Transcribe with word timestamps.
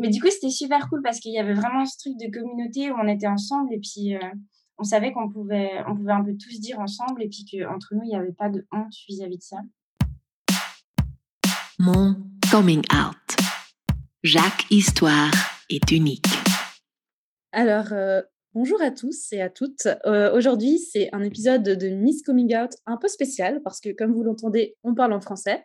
mais 0.00 0.08
du 0.08 0.20
coup, 0.20 0.28
c'était 0.30 0.50
super 0.50 0.88
cool 0.88 1.02
parce 1.02 1.20
qu'il 1.20 1.32
y 1.32 1.38
avait 1.38 1.54
vraiment 1.54 1.84
ce 1.84 1.98
truc 1.98 2.14
de 2.16 2.30
communauté 2.30 2.90
où 2.90 2.94
on 2.94 3.06
était 3.06 3.26
ensemble 3.26 3.74
et 3.74 3.78
puis 3.78 4.14
on 4.78 4.84
savait 4.84 5.12
qu'on 5.12 5.28
pouvait, 5.28 5.72
on 5.86 5.94
pouvait 5.94 6.12
un 6.12 6.24
peu 6.24 6.34
tous 6.36 6.58
dire 6.58 6.80
ensemble 6.80 7.22
et 7.22 7.28
puis 7.28 7.44
qu'entre 7.44 7.94
nous, 7.94 8.02
il 8.04 8.08
n'y 8.08 8.16
avait 8.16 8.32
pas 8.32 8.48
de 8.48 8.66
honte 8.72 8.94
vis-à-vis 9.08 9.36
de 9.36 9.42
ça. 9.42 9.58
Mon 11.78 12.16
coming 12.50 12.82
out. 12.94 13.36
Jacques 14.22 14.66
Histoire 14.70 15.30
est 15.68 15.90
unique. 15.92 16.26
Alors, 17.52 17.92
bonjour 18.54 18.80
à 18.80 18.90
tous 18.90 19.32
et 19.32 19.42
à 19.42 19.50
toutes. 19.50 19.86
Aujourd'hui, 20.32 20.78
c'est 20.78 21.10
un 21.12 21.22
épisode 21.22 21.62
de 21.62 21.88
Miss 21.88 22.22
Coming 22.22 22.56
Out 22.56 22.70
un 22.86 22.96
peu 22.96 23.08
spécial 23.08 23.60
parce 23.62 23.80
que, 23.80 23.90
comme 23.90 24.12
vous 24.12 24.22
l'entendez, 24.22 24.76
on 24.82 24.94
parle 24.94 25.12
en 25.12 25.20
français. 25.20 25.64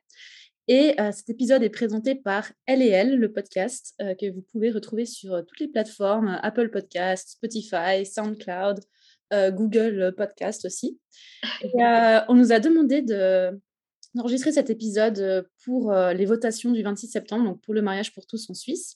Et 0.68 0.96
cet 1.12 1.30
épisode 1.30 1.62
est 1.62 1.70
présenté 1.70 2.16
par 2.16 2.52
Elle 2.66 2.82
et 2.82 2.90
Elle, 2.90 3.18
le 3.18 3.32
podcast 3.32 3.94
que 4.00 4.34
vous 4.34 4.42
pouvez 4.52 4.72
retrouver 4.72 5.06
sur 5.06 5.46
toutes 5.46 5.60
les 5.60 5.68
plateformes 5.68 6.40
Apple 6.42 6.70
Podcasts, 6.70 7.32
Spotify, 7.32 8.04
SoundCloud, 8.04 8.80
Google 9.32 10.14
Podcast 10.18 10.66
aussi. 10.66 11.00
on 11.76 12.34
nous 12.34 12.52
a 12.52 12.60
demandé 12.60 13.04
de, 13.04 13.52
d'enregistrer 14.16 14.52
cet 14.52 14.72
épisode 14.72 15.48
pour 15.64 15.94
les 15.94 16.26
votations 16.26 16.72
du 16.72 16.82
26 16.82 17.10
septembre, 17.10 17.46
donc 17.46 17.62
pour 17.62 17.76
le 17.76 17.84
mariage 17.84 18.12
pour 18.14 18.26
tous 18.26 18.50
en 18.50 18.56
Suisse. 18.56 18.96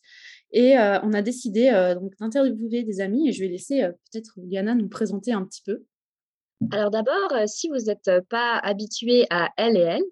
Et 0.51 0.75
on 0.75 1.13
a 1.13 1.21
décidé 1.21 1.69
donc 1.99 2.17
d'interviewer 2.19 2.81
des 2.81 2.99
amis 2.99 3.29
et 3.29 3.31
je 3.31 3.43
vais 3.43 3.49
laisser 3.49 3.87
peut-être 4.11 4.33
Liana 4.37 4.73
nous 4.73 4.89
présenter 4.89 5.33
un 5.33 5.45
petit 5.45 5.61
peu. 5.63 5.83
Alors 6.71 6.89
d'abord, 6.89 7.31
si 7.45 7.69
vous 7.69 7.85
n'êtes 7.85 8.09
pas 8.29 8.57
habitué 8.57 9.27
à 9.29 9.49
Elle 9.55 9.77
et 9.77 9.81
Elle, 9.81 10.03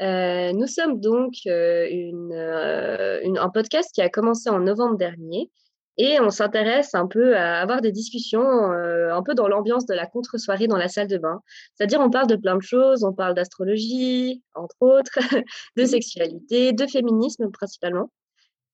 euh, 0.00 0.52
nous 0.52 0.66
sommes 0.66 1.00
donc 1.00 1.34
euh, 1.46 1.88
euh, 1.90 3.20
une, 3.22 3.38
un 3.38 3.48
podcast 3.50 3.90
qui 3.92 4.00
a 4.00 4.08
commencé 4.08 4.48
en 4.48 4.60
novembre 4.60 4.96
dernier 4.96 5.50
et 5.96 6.20
on 6.20 6.30
s'intéresse 6.30 6.94
un 6.94 7.08
peu 7.08 7.36
à 7.36 7.60
avoir 7.60 7.80
des 7.80 7.90
discussions 7.90 8.40
un 8.40 9.22
peu 9.24 9.34
dans 9.34 9.48
l'ambiance 9.48 9.84
de 9.84 9.94
la 9.94 10.06
contre-soirée 10.06 10.68
dans 10.68 10.76
la 10.76 10.86
salle 10.86 11.08
de 11.08 11.18
bain. 11.18 11.40
C'est-à-dire 11.74 12.00
on 12.00 12.08
parle 12.08 12.28
de 12.28 12.36
plein 12.36 12.56
de 12.56 12.62
choses, 12.62 13.02
on 13.02 13.12
parle 13.12 13.34
d'astrologie, 13.34 14.40
entre 14.54 14.76
autres, 14.78 15.18
de 15.76 15.84
sexualité, 15.84 16.72
de 16.72 16.86
féminisme 16.86 17.50
principalement. 17.50 18.12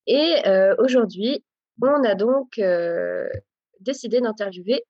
Et 0.05 0.35
aujourd'hui, 0.77 1.43
on 1.81 2.03
a 2.03 2.13
donc 2.13 2.61
décidé 3.79 4.21
d'interviewer 4.21 4.83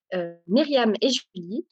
Myriam 0.46 0.94
et 1.00 1.08
Julie, 1.08 1.66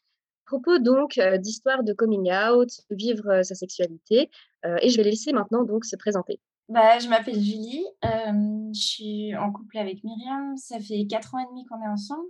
propos 0.54 0.78
donc 0.78 1.20
d'histoire 1.40 1.84
de 1.84 1.94
coming 1.94 2.32
out, 2.32 2.70
vivre 2.92 3.42
sa 3.44 3.56
sexualité, 3.56 4.30
euh, 4.66 4.78
et 4.82 4.90
je 4.90 4.98
vais 4.98 5.04
les 5.04 5.12
laisser 5.12 5.34
maintenant 5.34 5.64
donc 5.64 5.84
se 5.84 5.96
présenter. 5.96 6.40
Bah, 6.70 7.00
je 7.00 7.10
m'appelle 7.10 7.42
Julie, 7.42 7.86
euh, 8.06 8.70
je 8.74 8.80
suis 8.80 9.36
en 9.36 9.52
couple 9.52 9.80
avec 9.80 10.04
Myriam, 10.04 10.56
ça 10.58 10.80
fait 10.80 11.08
quatre 11.08 11.34
ans 11.34 11.40
et 11.40 11.48
demi 11.50 11.66
qu'on 11.66 11.82
est 11.82 11.88
ensemble. 11.88 12.28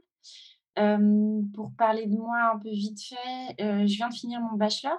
Euh, 0.80 1.42
pour 1.54 1.72
parler 1.78 2.08
de 2.08 2.16
moi 2.16 2.52
un 2.56 2.60
peu 2.60 2.70
vite 2.70 3.00
fait, 3.02 3.56
je 3.60 3.96
viens 3.96 4.10
de 4.10 4.14
finir 4.14 4.40
mon 4.40 4.58
bachelor. 4.58 4.98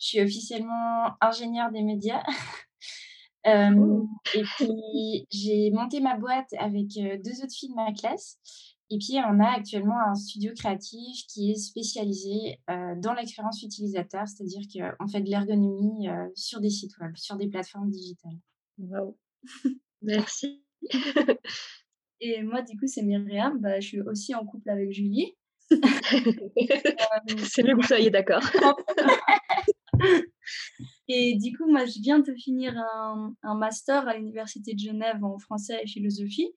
Je 0.00 0.06
suis 0.06 0.20
officiellement 0.20 1.10
ingénieure 1.20 1.70
des 1.70 1.82
médias. 1.82 2.22
et 3.44 4.42
puis, 4.56 5.26
j'ai 5.30 5.70
monté 5.72 6.00
ma 6.00 6.16
boîte 6.16 6.52
avec 6.58 6.88
deux 6.88 7.42
autres 7.42 7.54
filles 7.54 7.68
de 7.68 7.74
ma 7.74 7.92
classe. 7.92 8.38
Et 8.92 8.98
puis, 8.98 9.14
on 9.26 9.40
a 9.40 9.48
actuellement 9.56 9.98
un 10.06 10.14
studio 10.14 10.52
créatif 10.54 11.26
qui 11.26 11.50
est 11.50 11.54
spécialisé 11.54 12.60
euh, 12.68 12.94
dans 12.98 13.14
l'expérience 13.14 13.62
utilisateur, 13.62 14.28
c'est-à-dire 14.28 14.60
qu'on 14.70 15.08
fait 15.08 15.22
de 15.22 15.30
l'ergonomie 15.30 16.10
euh, 16.10 16.28
sur 16.34 16.60
des 16.60 16.68
sites 16.68 16.98
web, 16.98 17.16
sur 17.16 17.36
des 17.36 17.48
plateformes 17.48 17.90
digitales. 17.90 18.36
Wow. 18.76 19.16
Merci. 20.02 20.62
Et 22.20 22.42
moi, 22.42 22.60
du 22.60 22.76
coup, 22.76 22.86
c'est 22.86 23.00
Myriam. 23.00 23.58
Bah, 23.60 23.80
je 23.80 23.88
suis 23.88 24.00
aussi 24.02 24.34
en 24.34 24.44
couple 24.44 24.68
avec 24.68 24.92
Julie. 24.92 25.32
c'est 25.70 27.62
mieux 27.62 27.72
que 27.72 27.80
vous 27.80 27.86
soyez 27.86 28.10
d'accord. 28.10 28.42
Et 31.08 31.38
du 31.38 31.56
coup, 31.56 31.66
moi, 31.66 31.86
je 31.86 31.98
viens 31.98 32.18
de 32.18 32.34
finir 32.34 32.76
un, 32.76 33.34
un 33.42 33.54
master 33.54 34.06
à 34.06 34.18
l'Université 34.18 34.74
de 34.74 34.78
Genève 34.78 35.24
en 35.24 35.38
français 35.38 35.80
et 35.82 35.86
philosophie. 35.86 36.54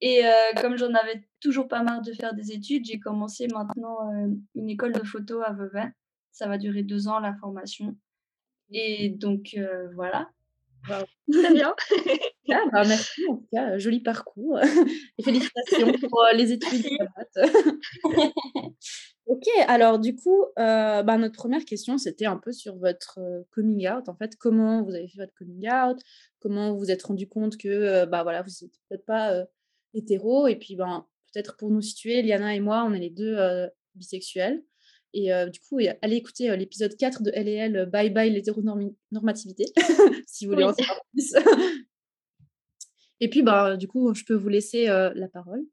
Et 0.00 0.24
euh, 0.24 0.30
comme 0.60 0.76
j'en 0.76 0.94
avais 0.94 1.24
toujours 1.40 1.66
pas 1.66 1.82
marre 1.82 2.02
de 2.02 2.12
faire 2.12 2.34
des 2.34 2.52
études, 2.52 2.84
j'ai 2.84 3.00
commencé 3.00 3.48
maintenant 3.48 4.12
euh, 4.12 4.28
une 4.54 4.70
école 4.70 4.92
de 4.92 5.04
photo 5.04 5.42
à 5.42 5.52
Vevey. 5.52 5.90
Ça 6.30 6.46
va 6.46 6.56
durer 6.56 6.82
deux 6.82 7.08
ans 7.08 7.18
la 7.18 7.34
formation. 7.34 7.96
Et 8.70 9.10
donc 9.10 9.54
euh, 9.56 9.88
voilà. 9.94 10.30
Très 11.32 11.52
bien. 11.52 11.74
ah, 12.50 12.64
bah, 12.72 12.84
merci 12.86 13.22
en 13.28 13.36
tout 13.36 13.48
cas, 13.52 13.76
joli 13.78 14.00
parcours. 14.00 14.60
Et 15.18 15.22
félicitations 15.24 15.92
pour 16.08 16.24
les 16.32 16.52
études. 16.52 16.86
ok, 19.26 19.46
alors 19.66 19.98
du 19.98 20.14
coup, 20.14 20.44
bah, 20.56 21.18
notre 21.18 21.34
première 21.34 21.64
question, 21.64 21.98
c'était 21.98 22.26
un 22.26 22.36
peu 22.36 22.52
sur 22.52 22.76
votre 22.76 23.18
coming 23.50 23.88
out. 23.88 24.08
En 24.08 24.14
fait, 24.14 24.36
comment 24.36 24.84
vous 24.84 24.94
avez 24.94 25.08
fait 25.08 25.18
votre 25.18 25.34
coming 25.34 25.68
out? 25.68 25.98
Comment 26.38 26.72
vous 26.72 26.78
vous 26.78 26.90
êtes 26.92 27.02
rendu 27.02 27.28
compte 27.28 27.56
que 27.56 28.04
bah, 28.04 28.22
voilà, 28.22 28.42
vous 28.42 28.50
n'êtes 28.62 28.72
peut-être 28.88 29.04
pas 29.04 29.44
hétéro. 29.94 30.46
Et 30.46 30.56
puis, 30.56 30.76
ben, 30.76 31.06
peut-être 31.32 31.56
pour 31.56 31.70
nous 31.70 31.82
situer, 31.82 32.22
Liana 32.22 32.54
et 32.54 32.60
moi, 32.60 32.84
on 32.86 32.92
est 32.92 33.00
les 33.00 33.10
deux 33.10 33.38
bisexuels. 33.94 34.62
Et 35.14 35.30
du 35.50 35.58
coup, 35.60 35.78
allez 36.02 36.16
écouter 36.16 36.54
l'épisode 36.56 36.94
4 36.96 37.22
de 37.22 37.30
LL 37.30 37.88
Bye 37.90 38.10
Bye 38.10 38.30
l'hétéronormativité, 38.30 39.64
si 40.26 40.44
vous 40.44 40.52
voulez 40.52 40.64
en 40.64 40.74
savoir 40.74 41.00
plus. 41.12 41.34
et 43.20 43.30
puis, 43.30 43.42
bah, 43.42 43.76
du 43.76 43.88
coup, 43.88 44.12
je 44.14 44.24
peux 44.24 44.34
vous 44.34 44.50
laisser 44.50 44.86
la 44.86 45.28
parole. 45.28 45.64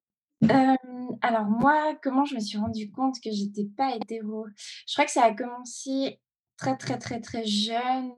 alors 1.22 1.46
moi, 1.46 1.98
comment 2.02 2.26
je 2.26 2.36
me 2.36 2.40
suis 2.40 2.58
rendu 2.58 2.92
compte 2.92 3.16
que 3.22 3.30
j'étais 3.32 3.68
pas 3.76 3.96
hétéro? 3.96 4.46
Je 4.88 4.94
crois 4.94 5.06
que 5.06 5.12
ça 5.12 5.24
a 5.24 5.34
commencé 5.36 6.20
très, 6.58 6.78
très, 6.78 6.98
très, 6.98 7.20
très 7.20 7.46
jeune, 7.46 8.12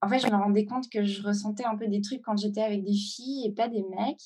en 0.00 0.08
fait, 0.08 0.18
je 0.18 0.26
me 0.26 0.36
rendais 0.36 0.64
compte 0.64 0.88
que 0.90 1.04
je 1.04 1.22
ressentais 1.22 1.64
un 1.64 1.76
peu 1.76 1.86
des 1.86 2.00
trucs 2.00 2.22
quand 2.22 2.36
j'étais 2.36 2.62
avec 2.62 2.82
des 2.82 2.92
filles 2.92 3.46
et 3.46 3.52
pas 3.52 3.68
des 3.68 3.82
mecs. 3.82 4.20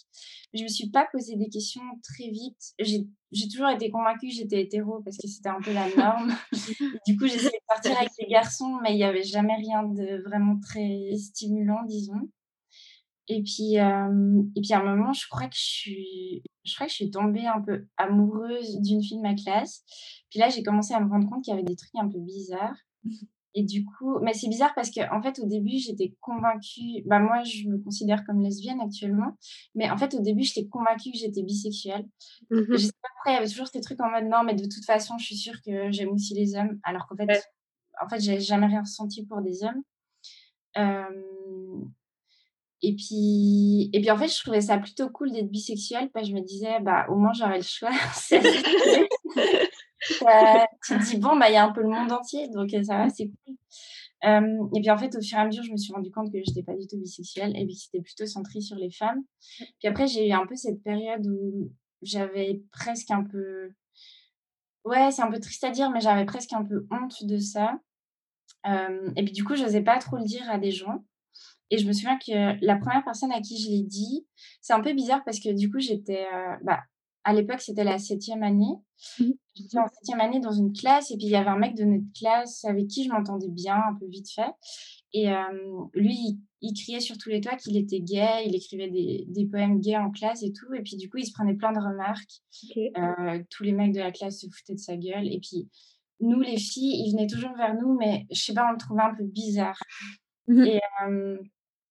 Je 0.55 0.63
me 0.63 0.69
suis 0.69 0.89
pas 0.89 1.07
posé 1.13 1.37
des 1.37 1.49
questions 1.49 1.83
très 2.03 2.31
vite. 2.31 2.75
J'ai 2.79 3.49
toujours 3.49 3.69
été 3.69 3.91
convaincue 3.91 4.29
que 4.29 4.35
j'étais 4.35 4.63
hétéro 4.63 5.03
parce 5.03 5.19
que 5.19 5.29
c'était 5.29 5.51
un 5.51 5.61
peu 5.61 5.73
la 5.73 5.95
norme. 5.95 6.35
du 7.07 7.17
coup, 7.17 7.27
j'essayais 7.27 7.51
de 7.51 7.67
partir 7.69 7.97
avec 7.99 8.11
les 8.19 8.27
garçons, 8.27 8.79
mais 8.83 8.93
il 8.93 8.97
n'y 8.97 9.05
avait 9.05 9.23
jamais 9.23 9.57
rien 9.57 9.83
de 9.83 10.23
vraiment 10.25 10.59
très 10.61 11.15
stimulant, 11.17 11.85
disons. 11.85 12.31
Et 13.29 13.43
puis, 13.43 13.75
et 13.75 14.61
puis 14.61 14.73
à 14.73 14.81
un 14.81 14.85
moment, 14.85 15.13
je 15.13 15.27
crois 15.29 15.49
que 15.49 15.57
je 15.57 15.65
suis, 15.65 16.43
je 16.65 16.75
crois 16.75 16.87
que 16.87 16.93
je 16.93 16.97
suis 16.97 17.11
tombée 17.11 17.47
un 17.47 17.61
peu 17.61 17.87
amoureuse 17.97 18.81
d'une 18.81 19.03
fille 19.03 19.19
de 19.19 19.23
ma 19.23 19.35
classe. 19.35 19.85
Puis 20.37 20.43
là, 20.43 20.51
j'ai 20.51 20.63
commencé 20.63 20.93
à 20.93 21.01
me 21.01 21.09
rendre 21.09 21.27
compte 21.31 21.43
qu'il 21.43 21.55
y 21.55 21.57
avait 21.57 21.65
des 21.65 21.77
trucs 21.77 21.95
un 21.95 22.11
peu 22.11 22.19
bizarres. 22.19 22.77
Et 23.55 23.63
du 23.63 23.87
coup, 23.87 24.19
mais 24.21 24.35
c'est 24.35 24.49
bizarre 24.49 24.75
parce 24.75 24.91
qu'en 24.91 25.17
en 25.17 25.23
fait, 25.23 25.39
au 25.39 25.47
début, 25.47 25.79
j'étais 25.79 26.15
convaincue. 26.21 27.03
Bah, 27.07 27.21
moi, 27.21 27.43
je 27.43 27.67
me 27.67 27.79
considère 27.79 28.23
comme 28.27 28.43
lesbienne 28.43 28.79
actuellement. 28.83 29.39
Mais 29.75 29.89
en 29.89 29.97
fait, 29.97 30.13
au 30.13 30.21
début, 30.21 30.43
j'étais 30.43 30.69
convaincue 30.69 31.11
que 31.11 31.17
j'étais 31.17 31.43
bisexuelle. 31.43 32.05
Mmh 32.51 32.65
je 32.69 32.77
sais 32.77 32.93
pas 33.01 33.09
pourquoi, 33.15 33.33
il 33.33 33.35
y 33.37 33.39
avait 33.39 33.49
toujours 33.49 33.67
ces 33.69 33.81
trucs 33.81 33.99
en 34.03 34.11
mode 34.11 34.25
non, 34.25 34.43
mais 34.45 34.53
de 34.53 34.65
toute 34.65 34.85
façon, 34.85 35.17
je 35.17 35.25
suis 35.25 35.37
sûre 35.37 35.59
que 35.65 35.91
j'aime 35.91 36.11
aussi 36.11 36.35
les 36.35 36.55
hommes. 36.55 36.79
Alors 36.83 37.07
qu'en 37.07 37.17
fait, 37.17 37.43
en 38.05 38.07
fait, 38.07 38.21
j'ai 38.21 38.39
jamais 38.39 38.67
rien 38.67 38.81
ressenti 38.81 39.25
pour 39.25 39.41
des 39.41 39.65
hommes. 39.65 39.83
Et 42.83 42.95
puis, 42.95 43.89
et 43.95 44.01
puis 44.03 44.11
en 44.11 44.19
fait, 44.19 44.29
je 44.29 44.39
trouvais 44.39 44.61
ça 44.61 44.77
plutôt 44.77 45.09
cool 45.09 45.33
d'être 45.33 45.51
bisexuelle 45.51 46.11
parce 46.13 46.27
que 46.27 46.33
je 46.33 46.37
me 46.37 46.43
disais, 46.45 46.79
bah, 46.81 47.07
au 47.09 47.15
moins 47.17 47.33
j'aurais 47.33 47.57
le 47.57 47.63
choix. 47.63 47.89
tu 50.87 50.99
te 50.99 51.05
dis, 51.05 51.19
bon, 51.19 51.37
bah, 51.39 51.49
il 51.49 51.55
y 51.55 51.57
a 51.57 51.65
un 51.65 51.73
peu 51.73 51.83
le 51.83 51.89
monde 51.89 52.11
entier, 52.13 52.49
donc 52.49 52.71
ça 52.71 52.99
va, 52.99 53.09
c'est 53.09 53.29
cool. 53.29 53.57
et 54.75 54.81
puis 54.81 54.91
en 54.91 54.99
fait, 54.99 55.15
au 55.17 55.21
fur 55.21 55.39
et 55.39 55.41
à 55.41 55.47
mesure, 55.47 55.63
je 55.63 55.73
me 55.73 55.77
suis 55.77 55.93
rendu 55.93 56.11
compte 56.11 56.33
que 56.33 56.39
je 56.39 56.51
n'étais 56.51 56.63
pas 56.63 56.77
du 56.77 56.87
tout 56.87 56.99
bisexuelle 56.99 57.57
et 57.57 57.65
puis 57.65 57.77
c'était 57.77 58.03
plutôt 58.03 58.27
centré 58.27 58.61
sur 58.61 58.77
les 58.77 58.91
femmes. 58.91 59.23
Puis 59.79 59.89
après, 59.89 60.07
j'ai 60.07 60.29
eu 60.29 60.33
un 60.33 60.47
peu 60.47 60.57
cette 60.57 60.83
période 60.83 61.27
où 61.27 61.71
j'avais 62.03 62.63
presque 62.73 63.11
un 63.11 63.25
peu. 63.25 63.71
Ouais, 64.85 65.11
c'est 65.11 65.23
un 65.23 65.31
peu 65.31 65.41
triste 65.41 65.65
à 65.65 65.71
dire, 65.71 65.91
mais 65.91 66.01
j'avais 66.01 66.25
presque 66.25 66.53
un 66.53 66.65
peu 66.65 66.87
honte 66.91 67.25
de 67.25 67.39
ça. 67.39 67.79
et 68.65 69.25
puis 69.25 69.33
du 69.33 69.45
coup, 69.45 69.57
je 69.57 69.65
n'osais 69.65 69.83
pas 69.83 69.99
trop 69.99 70.17
le 70.17 70.25
dire 70.25 70.49
à 70.51 70.59
des 70.59 70.71
gens. 70.71 71.05
Et 71.71 71.79
je 71.79 71.87
me 71.87 71.93
souviens 71.93 72.19
que 72.19 72.65
la 72.65 72.77
première 72.77 73.05
personne 73.05 73.33
à 73.33 73.41
qui 73.41 73.61
je 73.61 73.71
l'ai 73.71 73.83
dit, 73.83 74.27
c'est 74.61 74.73
un 74.73 74.81
peu 74.81 74.93
bizarre 74.93 75.23
parce 75.25 75.41
que 75.41 75.53
du 75.53 75.71
coup, 75.71 75.81
j'étais. 75.81 76.27
Euh, 76.33 76.57
bah, 76.63 76.81
à 77.27 77.33
l'époque, 77.33 77.61
c'était 77.61 77.85
la 77.85 77.99
septième 77.99 78.45
année. 78.45 78.77
Mmh. 79.19 79.31
J'étais 79.57 79.79
en 79.79 79.89
septième 79.89 80.21
année 80.21 80.39
dans 80.39 80.53
une 80.53 80.73
classe 80.73 81.11
et 81.11 81.17
puis 81.17 81.27
il 81.27 81.33
y 81.33 81.37
avait 81.37 81.51
un 81.51 81.59
mec 81.59 81.75
de 81.75 81.85
notre 81.85 82.05
classe 82.17 82.65
avec 82.65 82.87
qui 82.87 83.05
je 83.05 83.11
m'entendais 83.11 83.49
bien, 83.49 83.75
un 83.75 83.95
peu 83.99 84.07
vite 84.07 84.31
fait. 84.31 84.53
Et 85.13 85.29
lui, 85.95 86.39
il, 86.61 86.75
criait 86.75 87.01
sur 87.01 87.17
tous 87.17 87.31
les 87.31 87.41
toits 87.41 87.57
qu'il 87.57 87.77
était 87.77 88.01
gay, 88.01 88.45
il 88.45 88.55
écrivait 88.55 88.91
des, 88.91 89.25
des, 89.29 89.47
poèmes 89.47 89.81
gays 89.81 89.97
en 89.97 90.11
classe 90.11 90.43
et 90.43 90.53
tout. 90.53 90.73
Et 90.75 90.83
puis 90.83 90.97
du 90.97 91.09
coup, 91.09 91.17
il 91.17 91.25
se 91.25 91.33
prenait 91.33 91.55
plein 91.55 91.73
de 91.73 91.79
remarques. 91.79 92.43
Euh, 92.77 93.43
tous 93.51 93.63
les 93.63 93.73
mecs 93.73 93.95
de 93.95 94.01
la 94.01 94.13
classe 94.13 94.41
se 94.41 94.47
foutaient 94.47 94.75
de 94.75 94.79
sa 94.79 94.97
gueule. 94.97 95.27
Et 95.27 95.41
puis 95.41 95.69
nous, 96.21 96.41
les 96.41 96.59
filles, 96.59 97.03
ils 97.07 97.13
venaient 97.13 97.27
toujours 97.27 97.57
vers 97.57 97.75
nous, 97.75 97.97
mais 97.97 98.27
je 98.31 98.41
sais 98.41 98.55
pas, 98.55 98.69
on 98.69 98.73
le 98.73 98.79
trouvait 98.79 99.03
un 99.03 99.15
peu 99.15 99.25
bizarre. 99.25 99.79
Mmh 100.49 100.65
et, 100.65 100.81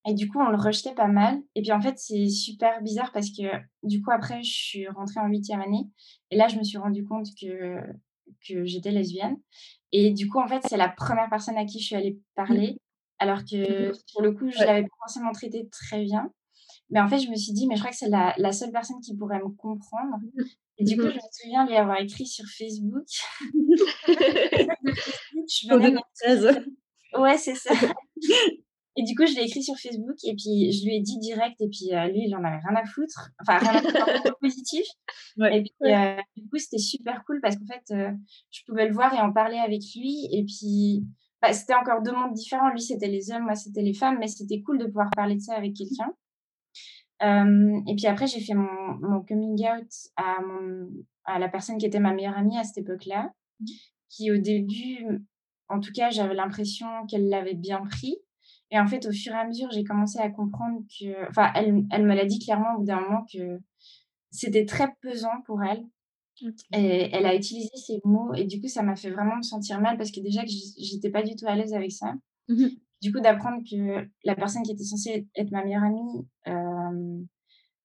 Et 0.07 0.13
du 0.13 0.29
coup, 0.29 0.39
on 0.39 0.49
le 0.49 0.57
rejetait 0.57 0.93
pas 0.93 1.07
mal. 1.07 1.41
Et 1.55 1.61
puis 1.61 1.71
en 1.71 1.81
fait, 1.81 1.97
c'est 1.97 2.29
super 2.29 2.81
bizarre 2.81 3.11
parce 3.11 3.29
que 3.29 3.43
du 3.83 4.01
coup, 4.01 4.11
après, 4.11 4.43
je 4.43 4.53
suis 4.53 4.87
rentrée 4.87 5.19
en 5.19 5.27
huitième 5.27 5.61
année. 5.61 5.89
Et 6.31 6.37
là, 6.37 6.47
je 6.47 6.57
me 6.57 6.63
suis 6.63 6.77
rendu 6.77 7.03
compte 7.05 7.27
que, 7.41 7.79
que 8.47 8.65
j'étais 8.65 8.91
lesbienne. 8.91 9.37
Et 9.91 10.11
du 10.11 10.29
coup, 10.29 10.39
en 10.39 10.47
fait, 10.47 10.61
c'est 10.67 10.77
la 10.77 10.89
première 10.89 11.29
personne 11.29 11.57
à 11.57 11.65
qui 11.65 11.79
je 11.79 11.85
suis 11.85 11.95
allée 11.95 12.19
parler. 12.35 12.77
Alors 13.17 13.39
que 13.39 13.93
sur 14.05 14.21
le 14.21 14.33
coup, 14.33 14.49
je 14.51 14.59
l'avais 14.59 14.83
pas 14.83 14.95
forcément 14.99 15.31
traité 15.31 15.67
très 15.71 16.03
bien. 16.03 16.31
Mais 16.89 16.99
en 16.99 17.07
fait, 17.07 17.19
je 17.19 17.29
me 17.29 17.35
suis 17.35 17.53
dit, 17.53 17.67
mais 17.67 17.75
je 17.75 17.81
crois 17.81 17.91
que 17.91 17.97
c'est 17.97 18.09
la, 18.09 18.35
la 18.37 18.51
seule 18.51 18.71
personne 18.71 18.99
qui 18.99 19.15
pourrait 19.15 19.39
me 19.39 19.49
comprendre. 19.49 20.17
Et 20.77 20.83
du 20.83 20.97
coup, 20.97 21.03
je 21.03 21.15
me 21.15 21.19
souviens 21.31 21.65
lui 21.65 21.75
avoir 21.75 21.99
écrit 21.99 22.27
sur 22.27 22.45
Facebook. 22.45 23.05
je 25.47 25.73
venais 25.73 25.95
Ouais, 27.17 27.37
c'est 27.37 27.55
ça. 27.55 27.73
Et 28.97 29.03
du 29.03 29.13
coup, 29.13 29.25
je 29.25 29.35
l'ai 29.35 29.43
écrit 29.43 29.61
sur 29.61 29.75
Facebook 29.75 30.15
et 30.23 30.35
puis 30.35 30.71
je 30.71 30.85
lui 30.85 30.95
ai 30.95 31.01
dit 31.01 31.19
direct 31.19 31.59
et 31.59 31.67
puis 31.67 31.93
euh, 31.93 32.07
lui, 32.07 32.27
il 32.27 32.35
en 32.35 32.43
avait 32.43 32.61
rien 32.65 32.75
à 32.75 32.85
foutre. 32.85 33.31
Enfin, 33.41 33.57
rien 33.57 33.79
à 33.79 33.81
foutre, 33.81 34.37
positif. 34.39 34.85
et 35.51 35.63
puis, 35.63 35.93
euh, 35.93 36.15
du 36.37 36.47
coup, 36.47 36.57
c'était 36.57 36.77
super 36.77 37.23
cool 37.25 37.41
parce 37.41 37.57
qu'en 37.57 37.65
fait, 37.65 37.93
euh, 37.93 38.11
je 38.51 38.61
pouvais 38.65 38.87
le 38.87 38.93
voir 38.93 39.13
et 39.13 39.19
en 39.19 39.33
parler 39.33 39.57
avec 39.57 39.81
lui. 39.95 40.29
Et 40.31 40.45
puis, 40.45 41.03
bah, 41.41 41.51
c'était 41.51 41.73
encore 41.73 42.01
deux 42.03 42.13
mondes 42.13 42.33
différents. 42.33 42.69
Lui, 42.69 42.81
c'était 42.81 43.09
les 43.09 43.31
hommes, 43.31 43.43
moi, 43.43 43.55
c'était 43.55 43.81
les 43.81 43.93
femmes, 43.93 44.17
mais 44.17 44.27
c'était 44.27 44.61
cool 44.61 44.77
de 44.77 44.85
pouvoir 44.85 45.09
parler 45.13 45.35
de 45.35 45.41
ça 45.41 45.55
avec 45.55 45.73
quelqu'un. 45.73 46.13
et 47.21 47.95
puis 47.95 48.07
après, 48.07 48.27
j'ai 48.27 48.39
fait 48.39 48.53
mon, 48.53 48.93
mon, 49.01 49.21
coming 49.25 49.61
out 49.67 49.91
à, 50.15 50.39
mon, 50.41 50.87
à 51.25 51.37
la 51.37 51.49
personne 51.49 51.77
qui 51.77 51.85
était 51.85 51.99
ma 51.99 52.13
meilleure 52.13 52.37
amie 52.37 52.57
à 52.57 52.63
cette 52.63 52.77
époque-là, 52.77 53.33
mmh. 53.59 53.65
qui 54.09 54.31
au 54.31 54.37
début, 54.37 55.05
en 55.67 55.81
tout 55.81 55.91
cas, 55.93 56.11
j'avais 56.11 56.33
l'impression 56.35 56.87
qu'elle 57.09 57.27
l'avait 57.27 57.55
bien 57.55 57.81
pris. 57.85 58.15
Et 58.71 58.79
en 58.79 58.87
fait, 58.87 59.05
au 59.05 59.11
fur 59.11 59.33
et 59.33 59.37
à 59.37 59.47
mesure, 59.47 59.69
j'ai 59.71 59.83
commencé 59.83 60.19
à 60.19 60.29
comprendre 60.29 60.79
que. 60.99 61.29
Enfin, 61.29 61.51
elle, 61.55 61.85
elle 61.91 62.05
me 62.05 62.15
l'a 62.15 62.25
dit 62.25 62.39
clairement 62.39 62.75
au 62.75 62.79
bout 62.79 62.85
d'un 62.85 62.99
moment 62.99 63.25
que 63.31 63.59
c'était 64.31 64.65
très 64.65 64.87
pesant 65.01 65.41
pour 65.45 65.63
elle. 65.63 65.85
Et 66.73 67.09
elle 67.13 67.25
a 67.25 67.35
utilisé 67.35 67.69
ces 67.75 68.01
mots. 68.03 68.33
Et 68.33 68.45
du 68.45 68.59
coup, 68.59 68.67
ça 68.67 68.83
m'a 68.83 68.95
fait 68.95 69.09
vraiment 69.09 69.37
me 69.37 69.41
sentir 69.41 69.79
mal 69.79 69.97
parce 69.97 70.11
que 70.11 70.19
déjà 70.19 70.43
que 70.43 70.49
j'étais 70.49 71.09
pas 71.09 71.23
du 71.23 71.35
tout 71.35 71.45
à 71.47 71.55
l'aise 71.55 71.73
avec 71.73 71.91
ça. 71.91 72.13
Mmh 72.47 72.67
du 73.01 73.11
coup, 73.11 73.19
d'apprendre 73.19 73.61
que 73.69 74.09
la 74.23 74.35
personne 74.35 74.63
qui 74.63 74.71
était 74.71 74.83
censée 74.83 75.27
être 75.35 75.51
ma 75.51 75.63
meilleure 75.63 75.83
amie, 75.83 76.27
euh, 76.47 77.23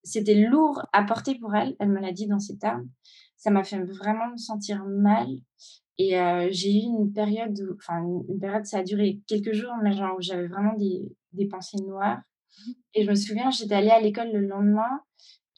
c'était 0.03 0.35
lourd 0.35 0.87
à 0.95 1.05
porter 1.05 1.35
pour 1.35 1.55
elle. 1.55 1.77
Elle 1.79 1.91
me 1.91 2.01
l'a 2.01 2.13
dit 2.13 2.27
dans 2.27 2.39
ces 2.39 2.57
termes. 2.57 2.89
Ça 3.37 3.51
m'a 3.51 3.63
fait 3.63 3.83
vraiment 3.83 4.31
me 4.31 4.39
sentir 4.39 4.85
mal. 4.87 5.29
Et 6.03 6.15
j'ai 6.51 6.73
eu 6.73 6.85
une 6.85 7.13
période, 7.13 7.77
enfin 7.77 8.03
une, 8.03 8.39
période, 8.41 8.65
ça 8.65 8.79
a 8.79 8.83
duré 8.83 9.21
quelques 9.27 9.53
jours, 9.53 9.75
mais 9.83 9.93
genre 9.93 10.17
où 10.17 10.23
j'avais 10.23 10.47
vraiment 10.47 10.73
des, 10.73 11.15
des, 11.35 11.47
pensées 11.47 11.77
noires. 11.83 12.23
Et 12.95 13.05
je 13.05 13.11
me 13.11 13.15
souviens, 13.15 13.51
j'étais 13.51 13.75
allée 13.75 13.91
à 13.91 14.01
l'école 14.01 14.33
le 14.33 14.47
lendemain 14.47 15.03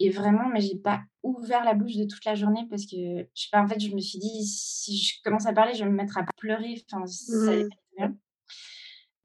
et 0.01 0.11
vraiment, 0.11 0.49
mais 0.49 0.61
j'ai 0.61 0.77
pas 0.77 1.01
ouvert 1.23 1.65
la 1.65 1.75
bouche 1.75 1.95
de 1.95 2.09
toute 2.09 2.25
la 2.25 2.35
journée 2.35 2.67
parce 2.69 2.87
que 2.87 2.97
je 2.97 3.41
sais 3.41 3.49
pas, 3.53 3.63
en 3.63 3.69
fait, 3.69 3.79
je 3.79 3.95
me 3.95 4.01
suis 4.01 4.19
dit 4.19 4.45
si 4.45 4.97
je 4.97 5.23
commence 5.23 5.47
à 5.47 5.53
parler, 5.53 5.75
je 5.75 5.85
vais 5.85 5.91
me 5.91 5.95
mettre 5.95 6.19
à 6.19 6.25
pleurer. 6.37 6.85
Enfin, 6.91 7.05
mmh. 7.05 8.09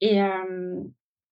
Et, 0.01 0.17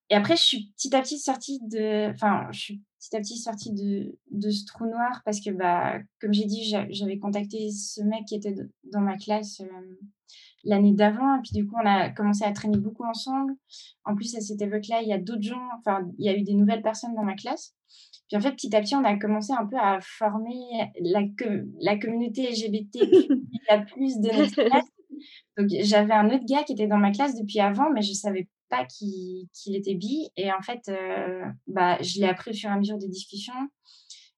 et 0.09 0.15
après, 0.15 0.35
je 0.35 0.41
suis 0.41 0.73
petit 0.75 0.95
à 0.95 1.01
petit 1.03 1.19
sortie 1.19 1.59
de, 1.61 2.09
enfin, 2.09 2.47
je 2.51 2.59
suis 2.59 2.83
petit 3.05 3.15
à 3.15 3.19
petit 3.19 3.37
sortie 3.37 3.71
de, 3.71 4.17
de 4.31 4.49
ce 4.49 4.65
trou 4.65 4.85
noir 4.85 5.21
parce 5.25 5.39
que, 5.39 5.51
bah, 5.51 5.99
comme 6.19 6.33
j'ai 6.33 6.45
dit, 6.45 6.63
j'avais 6.89 7.19
contacté 7.19 7.69
ce 7.71 8.01
mec 8.01 8.25
qui 8.25 8.35
était 8.35 8.55
dans 8.91 9.01
ma 9.01 9.17
classe 9.17 9.61
euh, 9.61 9.97
l'année 10.63 10.93
d'avant. 10.93 11.37
Et 11.37 11.41
puis, 11.43 11.51
du 11.53 11.67
coup, 11.67 11.75
on 11.81 11.85
a 11.85 12.09
commencé 12.09 12.43
à 12.43 12.51
traîner 12.51 12.77
beaucoup 12.77 13.05
ensemble. 13.05 13.53
En 14.03 14.15
plus, 14.15 14.35
à 14.35 14.41
cette 14.41 14.61
époque-là, 14.61 15.01
il 15.01 15.07
y 15.07 15.13
a 15.13 15.19
d'autres 15.19 15.43
gens, 15.43 15.61
enfin, 15.79 16.09
il 16.17 16.25
y 16.25 16.29
a 16.29 16.37
eu 16.37 16.43
des 16.43 16.53
nouvelles 16.53 16.81
personnes 16.81 17.15
dans 17.15 17.23
ma 17.23 17.35
classe. 17.35 17.75
Puis, 18.27 18.37
en 18.37 18.41
fait, 18.41 18.51
petit 18.51 18.75
à 18.75 18.81
petit, 18.81 18.95
on 18.95 19.03
a 19.03 19.17
commencé 19.17 19.53
un 19.53 19.65
peu 19.65 19.77
à 19.77 19.99
former 20.01 20.55
la, 20.99 21.21
la 21.79 21.97
communauté 21.97 22.49
LGBT 22.49 22.99
la 23.69 23.79
plus 23.81 24.19
de 24.19 24.35
notre 24.35 24.63
classe. 24.63 24.85
Donc, 25.57 25.69
j'avais 25.81 26.13
un 26.13 26.27
autre 26.27 26.45
gars 26.45 26.63
qui 26.63 26.73
était 26.73 26.87
dans 26.87 26.97
ma 26.97 27.11
classe 27.11 27.39
depuis 27.39 27.59
avant, 27.59 27.89
mais 27.91 28.01
je 28.01 28.13
savais 28.13 28.49
pas 28.75 28.85
qu'il 28.85 29.75
était 29.75 29.95
bi. 29.95 30.29
Et 30.37 30.51
en 30.51 30.61
fait, 30.61 30.89
euh, 30.89 31.43
bah, 31.67 32.01
je 32.01 32.19
l'ai 32.19 32.27
appris 32.27 32.51
au 32.51 32.53
fur 32.53 32.69
et 32.69 32.73
à 32.73 32.77
mesure 32.77 32.97
des 32.97 33.07
discussions. 33.07 33.53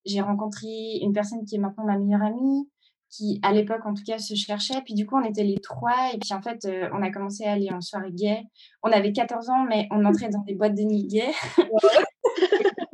J'ai 0.05 0.21
rencontré 0.21 0.99
une 1.01 1.13
personne 1.13 1.43
qui 1.45 1.55
est 1.55 1.59
maintenant 1.59 1.85
ma 1.85 1.97
meilleure 1.97 2.23
amie, 2.23 2.69
qui 3.09 3.39
à 3.43 3.51
l'époque 3.51 3.85
en 3.85 3.93
tout 3.93 4.03
cas 4.05 4.19
se 4.19 4.35
cherchait. 4.35 4.81
Puis 4.85 4.93
du 4.93 5.05
coup, 5.05 5.17
on 5.17 5.23
était 5.23 5.43
les 5.43 5.59
trois. 5.59 6.13
Et 6.13 6.17
puis 6.17 6.33
en 6.33 6.41
fait, 6.41 6.65
euh, 6.65 6.89
on 6.93 7.01
a 7.01 7.11
commencé 7.11 7.45
à 7.45 7.53
aller 7.53 7.69
en 7.71 7.81
soirée 7.81 8.11
gay. 8.11 8.43
On 8.83 8.91
avait 8.91 9.11
14 9.11 9.49
ans, 9.49 9.65
mais 9.67 9.87
on 9.91 10.05
entrait 10.05 10.29
dans 10.29 10.43
des 10.43 10.55
boîtes 10.55 10.75
de 10.75 10.83
nuit 10.83 11.07
gay. 11.07 11.31
ouais, 11.57 11.67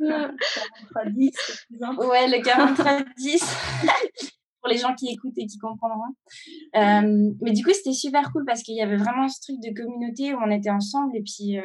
le 2.28 2.42
43-10 2.42 4.30
pour 4.64 4.72
les 4.72 4.78
gens 4.78 4.94
qui 4.94 5.08
écoutent 5.08 5.36
et 5.36 5.44
qui 5.44 5.58
comprendront. 5.58 6.14
Euh, 6.74 7.34
mais 7.42 7.52
du 7.52 7.62
coup, 7.62 7.70
c'était 7.74 7.92
super 7.92 8.32
cool 8.32 8.46
parce 8.46 8.62
qu'il 8.62 8.74
y 8.74 8.80
avait 8.80 8.96
vraiment 8.96 9.28
ce 9.28 9.38
truc 9.42 9.56
de 9.60 9.74
communauté 9.74 10.32
où 10.32 10.38
on 10.42 10.50
était 10.50 10.70
ensemble 10.70 11.14
et 11.14 11.22
puis 11.22 11.58
euh, 11.58 11.62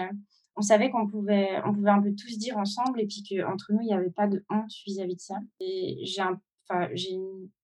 on 0.58 0.62
savait 0.62 0.90
qu'on 0.90 1.08
pouvait, 1.08 1.62
on 1.66 1.74
pouvait 1.74 1.92
un 1.92 2.02
peu 2.02 2.14
tous 2.14 2.38
dire 2.38 2.58
ensemble 2.58 3.00
et 3.00 3.08
puis 3.08 3.24
qu'entre 3.24 3.72
nous, 3.72 3.80
il 3.82 3.86
n'y 3.88 3.94
avait 3.94 4.10
pas 4.10 4.28
de 4.28 4.44
honte 4.50 4.70
vis-à-vis 4.86 5.16
de 5.16 5.22
ça. 5.22 5.36
Et 5.62 6.04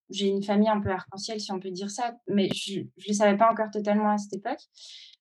j'ai 0.10 0.28
une 0.28 0.44
famille 0.44 0.70
un 0.70 0.80
peu 0.80 0.90
arc-en-ciel, 0.90 1.42
si 1.42 1.52
on 1.52 1.60
peut 1.60 1.72
dire 1.72 1.92
ça, 1.92 2.16
mais 2.30 2.48
je 2.56 2.80
ne 2.80 2.86
le 3.06 3.14
savais 3.14 3.36
pas 3.36 3.52
encore 3.52 3.72
totalement 3.72 4.12
à 4.12 4.18
cette 4.18 4.36
époque. 4.36 4.62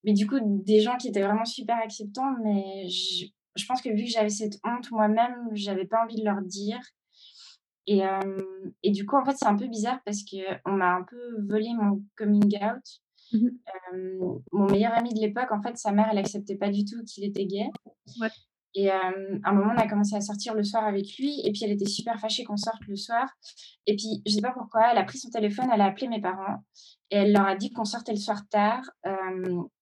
Mais 0.05 0.13
du 0.13 0.29
coup, 0.29 0.39
des 0.41 0.79
gens 0.79 0.97
qui 0.97 1.09
étaient 1.09 1.23
vraiment 1.23 1.45
super 1.45 1.77
acceptants, 1.79 2.37
mais 2.41 2.89
je, 2.89 3.27
je 3.57 3.67
pense 3.67 3.83
que 3.83 3.89
vu 3.89 4.05
que 4.05 4.11
j'avais 4.11 4.29
cette 4.29 4.61
honte 4.65 4.93
moi-même, 4.93 5.35
j'avais 5.55 5.87
pas 5.87 6.05
envie 6.05 6.21
de 6.21 6.25
leur 6.25 6.41
dire. 6.41 6.79
Et, 7.87 8.01
et 8.83 8.91
du 8.91 9.05
coup, 9.05 9.17
en 9.17 9.25
fait, 9.25 9.37
c'est 9.37 9.47
un 9.47 9.57
peu 9.57 9.67
bizarre 9.67 10.01
parce 10.05 10.23
qu'on 10.25 10.73
m'a 10.73 10.95
un 10.95 11.03
peu 11.03 11.43
volé 11.49 11.69
mon 11.75 12.03
coming 12.17 12.57
out. 12.63 12.83
Mmh 13.33 13.49
mon 14.53 14.67
meilleur 14.71 14.93
ami 14.95 15.15
de 15.15 15.21
l'époque, 15.21 15.51
en 15.51 15.63
fait, 15.63 15.77
sa 15.77 15.93
mère, 15.93 16.09
elle 16.11 16.19
acceptait 16.19 16.57
pas 16.57 16.71
du 16.71 16.85
tout 16.85 17.03
qu'il 17.05 17.25
était 17.25 17.47
gay. 17.47 17.69
Et 18.77 18.91
à 18.91 19.13
un 19.45 19.53
moment, 19.53 19.73
on 19.75 19.81
a 19.81 19.89
commencé 19.89 20.17
à 20.17 20.21
sortir 20.21 20.55
le 20.55 20.65
soir 20.65 20.85
avec 20.85 21.17
lui. 21.19 21.41
Et 21.45 21.53
puis, 21.53 21.63
elle 21.65 21.71
était 21.71 21.87
super 21.87 22.19
fâchée 22.19 22.45
qu'on 22.45 22.57
sorte 22.57 22.83
le 22.89 22.97
soir. 22.97 23.29
Et 23.87 23.95
puis, 23.95 24.23
je 24.27 24.33
sais 24.33 24.41
pas 24.41 24.53
pourquoi, 24.53 24.91
elle 24.91 24.99
a 24.99 25.05
pris 25.05 25.19
son 25.19 25.31
téléphone, 25.31 25.69
elle 25.73 25.81
a 25.81 25.87
appelé 25.87 26.09
mes 26.09 26.21
parents. 26.21 26.65
Et 27.11 27.17
elle 27.19 27.33
leur 27.33 27.47
a 27.47 27.55
dit 27.55 27.71
qu'on 27.71 27.85
sortait 27.85 28.13
le 28.13 28.19
soir 28.19 28.49
tard. 28.49 28.83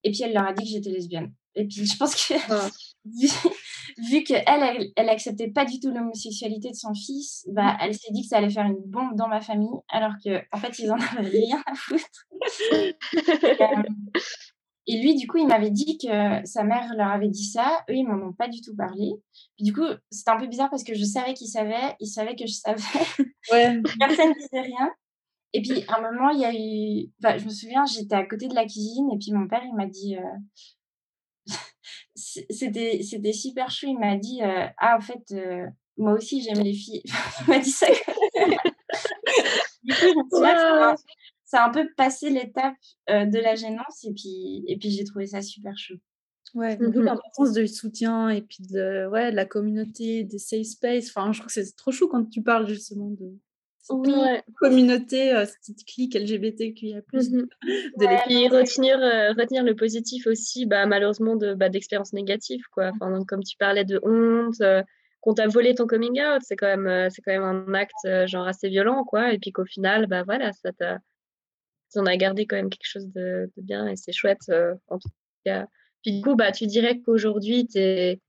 et 0.02 0.10
puis, 0.10 0.22
elle 0.22 0.34
leur 0.34 0.46
a 0.46 0.52
dit 0.52 0.64
que 0.64 0.70
j'étais 0.70 0.90
lesbienne. 0.90 1.32
Et 1.54 1.66
puis, 1.66 1.86
je 1.86 1.96
pense 1.96 2.14
que 2.14 2.34
vu 4.10 4.22
qu'elle, 4.24 4.44
elle, 4.46 4.90
elle 4.96 5.08
acceptait 5.08 5.50
pas 5.50 5.64
du 5.64 5.80
tout 5.80 5.90
l'homosexualité 5.90 6.70
de 6.70 6.76
son 6.76 6.94
fils, 6.94 7.46
bah, 7.50 7.76
elle 7.80 7.94
s'est 7.94 8.12
dit 8.12 8.22
que 8.22 8.28
ça 8.28 8.38
allait 8.38 8.50
faire 8.50 8.66
une 8.66 8.82
bombe 8.86 9.16
dans 9.16 9.28
ma 9.28 9.40
famille, 9.40 9.68
alors 9.88 10.14
qu'en 10.22 10.40
en 10.52 10.58
fait, 10.58 10.78
ils 10.78 10.90
en 10.90 10.96
avaient 11.18 11.28
rien 11.28 11.62
à 11.66 11.74
foutre. 11.74 12.26
Euh, 13.60 13.82
et, 14.86 15.00
lui, 15.00 15.14
du 15.14 15.28
coup, 15.28 15.38
il 15.38 15.46
m'avait 15.46 15.70
dit 15.70 15.96
que 15.98 16.44
sa 16.44 16.64
mère 16.64 16.92
leur 16.96 17.08
avait 17.08 17.28
dit 17.28 17.44
ça. 17.44 17.84
Eux, 17.88 17.94
ils 17.94 18.04
m'en 18.04 18.28
ont 18.28 18.32
pas 18.32 18.48
du 18.48 18.60
tout 18.60 18.74
parlé. 18.74 19.12
du 19.60 19.72
coup, 19.72 19.84
c'était 20.10 20.30
un 20.30 20.38
peu 20.38 20.46
bizarre 20.46 20.70
parce 20.70 20.82
que 20.82 20.94
je 20.94 21.04
savais 21.04 21.34
qu'ils 21.34 21.48
savaient, 21.48 21.94
ils 22.00 22.08
savaient 22.08 22.34
que 22.34 22.46
je 22.46 22.54
savais. 22.54 22.82
Ouais. 23.52 23.80
Personne 23.98 24.30
ne 24.30 24.34
disait 24.34 24.60
rien. 24.60 24.90
Et 25.52 25.62
puis, 25.62 25.84
à 25.86 25.98
un 25.98 26.10
moment, 26.10 26.30
il 26.30 26.40
y 26.40 26.44
a 26.44 26.52
eu. 26.52 27.10
Enfin, 27.22 27.38
je 27.38 27.44
me 27.44 27.50
souviens, 27.50 27.84
j'étais 27.84 28.16
à 28.16 28.26
côté 28.26 28.48
de 28.48 28.54
la 28.54 28.64
cuisine 28.64 29.08
et 29.12 29.18
puis 29.18 29.32
mon 29.32 29.46
père, 29.46 29.62
il 29.64 29.74
m'a 29.76 29.86
dit. 29.86 30.16
Euh, 30.16 30.38
c'était 32.14 33.00
c'était 33.02 33.32
super 33.32 33.70
chou. 33.70 33.86
Il 33.88 33.98
m'a 33.98 34.16
dit 34.16 34.42
euh, 34.42 34.66
ah 34.78 34.96
en 34.96 35.00
fait 35.00 35.22
euh, 35.32 35.66
moi 35.96 36.12
aussi 36.12 36.42
j'aime 36.42 36.62
les 36.62 36.74
filles. 36.74 37.02
il 37.40 37.48
m'a 37.48 37.58
dit 37.58 37.70
ça. 37.70 37.86
du 39.82 39.94
coup, 39.94 40.28
ça 41.44 41.64
a 41.64 41.68
un 41.68 41.70
peu 41.70 41.88
passé 41.96 42.30
l'étape 42.30 42.74
euh, 43.10 43.26
de 43.26 43.38
la 43.38 43.54
gênance 43.54 44.04
et 44.04 44.12
puis 44.12 44.64
et 44.66 44.76
puis 44.78 44.90
j'ai 44.90 45.04
trouvé 45.04 45.26
ça 45.26 45.42
super 45.42 45.76
chou. 45.76 45.94
Ouais, 46.54 46.76
mmh 46.76 47.00
l'importance 47.00 47.52
du 47.52 47.66
soutien 47.66 48.28
et 48.28 48.42
puis 48.42 48.62
de, 48.68 49.06
ouais, 49.06 49.30
de 49.30 49.36
la 49.36 49.46
communauté, 49.46 50.22
des 50.24 50.38
safe 50.38 50.66
space. 50.66 51.08
Enfin, 51.08 51.32
je 51.32 51.38
trouve 51.38 51.46
que 51.46 51.52
c'est 51.52 51.76
trop 51.76 51.92
chou 51.92 52.08
quand 52.08 52.28
tu 52.28 52.42
parles 52.42 52.68
justement 52.68 53.08
de, 53.08 53.38
oui. 53.90 54.12
communauté, 54.58 55.34
euh, 55.34 55.44
petite 55.44 55.84
clique 55.84 56.14
LGBTQIA+. 56.14 57.00
Mmh 57.12 57.46
de 57.96 58.04
Et 58.30 58.48
retenir, 58.48 58.98
euh, 59.00 59.32
retenir 59.32 59.64
le 59.64 59.74
positif 59.74 60.26
aussi, 60.26 60.66
bah, 60.66 60.86
malheureusement, 60.86 61.36
de, 61.36 61.54
bah, 61.54 61.68
d'expériences 61.68 62.12
négatives. 62.12 62.64
Quoi. 62.72 62.90
Enfin, 62.94 63.10
donc, 63.10 63.28
comme 63.28 63.42
tu 63.42 63.56
parlais 63.56 63.84
de 63.84 64.00
honte, 64.02 64.60
euh, 64.60 64.82
qu'on 65.20 65.34
t'a 65.34 65.46
volé 65.46 65.74
ton 65.74 65.86
coming 65.86 66.20
out, 66.20 66.42
c'est 66.42 66.56
quand 66.56 66.76
même, 66.76 67.10
c'est 67.10 67.22
quand 67.22 67.32
même 67.32 67.42
un 67.42 67.74
acte 67.74 68.06
genre 68.26 68.46
assez 68.46 68.68
violent. 68.68 69.04
Quoi. 69.04 69.32
Et 69.32 69.38
puis 69.38 69.52
qu'au 69.52 69.64
final, 69.64 70.06
bah, 70.06 70.22
voilà, 70.24 70.52
ça 70.52 70.72
t'a, 70.72 70.98
on 71.94 72.06
a 72.06 72.16
gardé 72.16 72.46
quand 72.46 72.56
même 72.56 72.70
quelque 72.70 72.88
chose 72.88 73.08
de, 73.12 73.50
de 73.56 73.62
bien 73.62 73.86
et 73.86 73.96
c'est 73.96 74.12
chouette 74.12 74.50
en 74.88 74.98
tout 74.98 75.10
cas. 75.44 75.66
Puis 76.02 76.16
du 76.16 76.22
coup, 76.22 76.34
bah, 76.34 76.50
tu 76.50 76.66
dirais 76.66 76.98
qu'aujourd'hui, 77.00 77.66
tu 77.68 77.78
es 77.78 78.20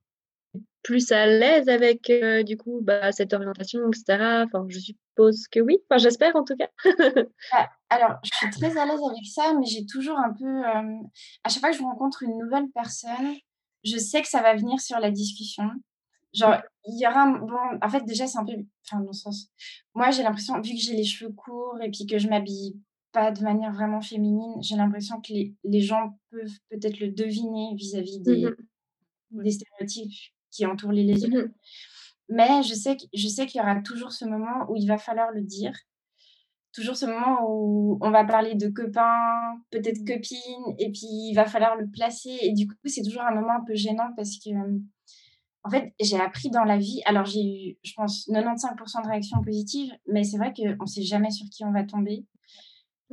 plus 0.84 1.12
à 1.12 1.26
l'aise 1.26 1.70
avec 1.70 2.12
du 2.46 2.58
coup 2.58 2.80
bah, 2.82 3.12
cette 3.12 3.34
orientation, 3.34 3.80
etc. 3.88 4.44
Enfin, 4.46 4.66
je 4.68 4.80
suppose 4.80 5.48
que 5.48 5.60
oui. 5.60 5.80
Enfin, 5.90 5.98
j'espère 5.98 6.36
en 6.36 6.44
tout 6.44 6.56
cas. 6.56 6.70
Bah, 7.52 7.70
alors, 7.90 8.18
je 8.24 8.32
suis 8.36 8.50
très 8.50 8.78
à 8.78 8.86
l'aise 8.86 9.00
avec 9.04 9.26
ça, 9.26 9.54
mais 9.60 9.66
j'ai 9.66 9.86
toujours 9.86 10.18
un 10.18 10.34
peu. 10.34 10.64
à 11.44 11.50
chaque 11.50 11.60
fois 11.60 11.72
que 11.72 11.78
je 11.78 11.84
rencontre 11.84 12.24
une 12.24 12.38
nouvelle 12.38 12.70
personne, 12.74 13.36
je 13.84 13.98
sais 13.98 14.22
que 14.22 14.28
ça 14.28 14.42
va 14.42 14.56
venir 14.56 14.80
sur 14.80 15.00
la 15.00 15.12
discussion. 15.12 15.70
Genre, 16.34 16.58
il 16.86 17.00
y 17.00 17.08
aura 17.08 17.28
bon, 17.28 17.78
en 17.82 17.90
fait, 17.90 18.04
déjà, 18.06 18.26
c'est 18.26 18.40
un 18.40 18.46
peu 18.46 18.54
enfin, 18.86 19.04
dans 19.04 19.14
sens 19.14 19.50
moi, 19.94 20.10
j'ai 20.12 20.24
l'impression, 20.24 20.60
vu 20.62 20.74
que 20.74 20.80
j'ai 20.80 20.96
les 20.96 21.04
cheveux 21.04 21.32
courts 21.32 21.80
et 21.82 21.92
puis 21.92 22.08
que 22.08 22.18
je 22.18 22.28
m'habille 22.28 22.76
pas 23.12 23.32
de 23.32 23.44
manière 23.44 23.72
vraiment 23.72 24.02
féminine, 24.02 24.56
j'ai 24.62 24.76
l'impression 24.76 25.22
que 25.22 25.32
les 25.32 25.54
les 25.64 25.82
gens 25.82 26.18
peuvent 26.32 26.58
peut-être 26.72 27.00
le 27.00 27.10
deviner 27.10 27.76
vis-à-vis 27.76 28.20
des 28.20 28.46
Mmh 28.46 28.56
des 29.42 29.52
stéréotypes 29.52 30.14
qui 30.54 30.66
entourent 30.66 30.92
les 30.92 31.04
lesbiennes. 31.04 31.46
Mmh 31.46 31.54
Mais 32.30 32.64
je 32.64 32.74
sais 32.74 32.98
je 33.14 33.28
sais 33.28 33.46
qu'il 33.46 33.60
y 33.60 33.64
aura 33.64 33.82
toujours 33.82 34.12
ce 34.12 34.26
moment 34.26 34.70
où 34.70 34.76
il 34.76 34.88
va 34.88 34.98
falloir 34.98 35.32
le 35.32 35.42
dire. 35.42 35.74
Toujours 36.74 36.96
ce 36.96 37.06
moment 37.06 37.40
où 37.48 38.00
on 38.02 38.10
va 38.10 38.24
parler 38.24 38.56
de 38.56 38.68
copains, 38.68 39.58
peut-être 39.70 40.06
copines 40.08 40.76
et 40.80 40.92
puis 40.92 41.08
il 41.30 41.34
va 41.36 41.46
falloir 41.46 41.76
le 41.76 41.88
placer 41.88 42.36
et 42.42 42.54
du 42.54 42.68
coup, 42.68 42.76
c'est 42.86 43.04
toujours 43.04 43.22
un 43.22 43.34
moment 43.34 43.54
un 43.62 43.64
peu 43.64 43.76
gênant 43.76 44.12
parce 44.16 44.40
que, 44.40 44.50
en 45.66 45.70
fait, 45.70 45.94
j'ai 46.02 46.20
appris 46.20 46.50
dans 46.50 46.64
la 46.64 46.78
vie 46.78 47.02
alors 47.06 47.26
j'ai 47.26 47.44
eu, 47.44 47.78
je 47.84 47.94
pense 47.96 48.28
95% 48.28 49.04
de 49.04 49.08
réactions 49.08 49.42
positives, 49.44 49.92
mais 50.08 50.24
c'est 50.24 50.38
vrai 50.38 50.52
qu'on 50.52 50.88
sait 50.88 51.04
jamais 51.04 51.30
sur 51.30 51.48
qui 51.50 51.64
on 51.64 51.72
va 51.72 51.84
tomber 51.84 52.26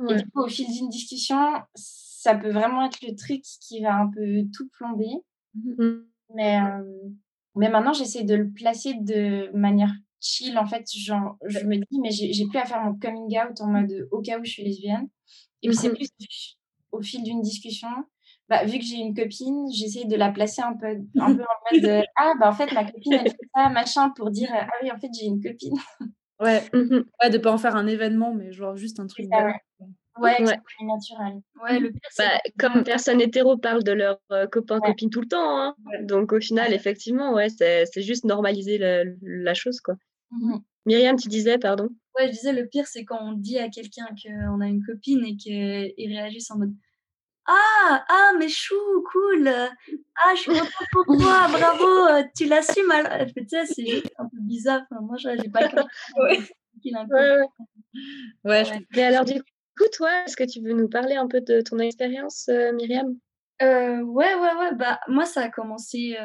et 0.09 0.15
du 0.15 0.29
coup, 0.31 0.41
au 0.41 0.47
fil 0.47 0.67
d'une 0.71 0.89
discussion, 0.89 1.37
ça 1.75 2.35
peut 2.35 2.51
vraiment 2.51 2.85
être 2.85 3.01
le 3.07 3.15
truc 3.15 3.41
qui 3.41 3.81
va 3.81 3.95
un 3.95 4.07
peu 4.07 4.43
tout 4.55 4.69
plomber. 4.69 5.11
Mmh. 5.55 6.03
Mais, 6.35 6.59
mais 7.55 7.69
maintenant, 7.69 7.93
j'essaie 7.93 8.23
de 8.23 8.35
le 8.35 8.49
placer 8.51 8.93
de 8.95 9.51
manière 9.55 9.91
chill, 10.21 10.57
en 10.57 10.65
fait. 10.67 10.85
Genre, 10.95 11.37
je 11.47 11.59
me 11.65 11.77
dis: 11.77 11.99
«Mais 12.01 12.11
j'ai 12.11 12.47
plus 12.47 12.59
à 12.59 12.65
faire 12.65 12.81
mon 12.83 12.95
coming 12.97 13.37
out 13.39 13.59
en 13.61 13.67
mode, 13.67 14.07
au 14.11 14.21
cas 14.21 14.39
où 14.39 14.43
je 14.45 14.51
suis 14.51 14.63
lesbienne» 14.63 15.09
et 15.63 15.69
puis 15.69 15.77
c'est 15.77 15.89
Mmh 15.89 15.95
plus 15.95 16.09
au 16.91 17.01
fil 17.01 17.23
d'une 17.23 17.41
discussion, 17.41 17.89
bah, 18.49 18.65
vu 18.65 18.79
que 18.79 18.85
j'ai 18.85 18.97
une 18.97 19.13
copine, 19.15 19.65
j'essaie 19.73 20.05
de 20.05 20.15
la 20.17 20.31
placer 20.31 20.61
un 20.61 20.73
peu 20.75 20.87
un 21.19 21.33
peu 21.33 21.43
en 21.43 21.75
mode, 21.75 22.03
«Ah 22.17 22.33
bah, 22.39 22.49
en 22.49 22.53
fait, 22.53 22.71
ma 22.73 22.85
copine, 22.85 23.13
elle 23.15 23.29
fait 23.31 23.49
ça, 23.55 23.69
machin», 23.69 24.09
pour 24.17 24.31
dire, 24.31 24.49
«Ah 24.53 24.67
oui, 24.83 24.91
en 24.91 24.99
fait, 24.99 25.09
j'ai 25.19 25.27
une 25.27 25.41
copine». 25.43 25.75
Ouais, 26.39 26.69
Mmh 26.73 27.03
ouais, 27.21 27.29
de 27.29 27.37
pas 27.37 27.51
en 27.53 27.57
faire 27.57 27.75
un 27.75 27.87
événement, 27.87 28.33
mais 28.33 28.51
genre 28.51 28.75
juste 28.75 28.99
un 28.99 29.07
truc 29.07 29.27
ça, 29.31 29.37
banal, 29.37 29.53
ouais. 29.79 29.87
Ouais, 30.23 30.43
soit 30.45 30.85
naturel. 30.85 31.41
Ouais, 31.61 31.79
le 31.79 31.91
pire, 31.91 32.09
c'est 32.11 32.23
Bah, 32.23 32.39
comme 32.59 32.83
personne 32.83 33.21
hétéro 33.21 33.57
parle 33.57 33.83
de 33.83 33.91
leurs, 33.91 34.19
heu, 34.31 34.47
copains, 34.47 34.79
Ouais. 34.79 34.81
copines 34.81 35.09
tout 35.09 35.21
le 35.21 35.27
temps, 35.27 35.59
hein. 35.61 35.75
Ouais. 35.85 35.99
Donc 35.99 36.31
au 36.33 36.39
final, 36.39 36.73
effectivement, 36.73 37.33
ouais, 37.33 37.49
c'est 37.49 37.85
c'est 37.85 38.01
juste 38.01 38.25
normaliser 38.25 38.77
le 38.77 39.17
la 39.21 39.53
chose, 39.53 39.79
quoi. 39.81 39.95
Mmh 40.31 40.61
Myriam, 40.85 41.17
tu 41.17 41.29
disais, 41.29 41.57
pardon? 41.59 41.89
ouais, 42.17 42.27
je 42.27 42.31
disais 42.33 42.53
le 42.53 42.67
pire, 42.67 42.87
c'est 42.87 43.05
quand 43.05 43.19
on 43.21 43.33
dit 43.33 43.57
à 43.59 43.69
quelqu'un 43.69 44.07
qu'on 44.21 44.61
a 44.61 44.67
une 44.67 44.83
copine 44.85 45.23
et 45.25 45.35
qu'ils 45.37 45.93
réagissent 46.17 46.51
en 46.51 46.57
mode: 46.59 46.73
«Ah! 47.47 48.05
Ah, 48.09 48.31
mais 48.39 48.49
chou, 48.49 48.75
cool, 49.11 49.47
ah, 49.49 50.35
je 50.35 50.41
suis 50.41 50.51
contente 50.51 50.87
pour 50.91 51.05
toi, 51.17 51.49
bravo, 51.49 51.85
tu 52.37 52.45
l'assumes 52.47 52.91
alors» 52.91 53.27
tu 53.35 53.45
sais, 53.49 53.65
c'est 53.67 53.87
juste 53.87 54.07
un 54.19 54.25
peu 54.29 54.39
bizarre, 54.41 54.83
enfin 54.91 55.01
moi, 55.01 55.17
j'ai 55.17 55.49
pas 55.49 55.65
compris 55.65 55.85
Ouais. 56.17 56.39
qu'il 56.83 56.95
a 56.97 57.01
un 57.03 57.09
Ouais, 57.09 57.37
ouais. 57.37 57.47
Ouais, 58.43 58.63
je 58.65 59.01
alors 59.01 59.25
du 59.25 59.41
coup, 59.83 59.89
toi, 59.93 60.23
est-ce 60.25 60.35
que 60.35 60.43
tu 60.43 60.61
veux 60.61 60.73
nous 60.73 60.89
parler 60.89 61.15
un 61.15 61.27
peu 61.27 61.41
de 61.41 61.61
ton 61.61 61.79
expérience, 61.79 62.47
heu, 62.49 62.73
Myriam? 62.73 63.17
Heu, 63.61 64.01
ouais, 64.03 64.33
ouais, 64.35 64.53
ouais, 64.59 64.75
bah, 64.75 64.99
moi, 65.07 65.25
ça 65.25 65.41
a 65.43 65.49
commencé, 65.49 66.15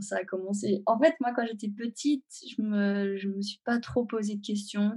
ça 0.00 0.16
a 0.18 0.24
commencé 0.24 0.82
en 0.86 0.98
fait, 0.98 1.14
moi, 1.20 1.32
quand 1.34 1.44
j'étais 1.46 1.68
petite, 1.68 2.24
je 2.56 2.62
me 2.62 3.16
je 3.16 3.28
me 3.28 3.42
suis 3.42 3.60
pas 3.64 3.78
trop 3.80 4.04
posé 4.04 4.36
de 4.36 4.46
questions. 4.46 4.92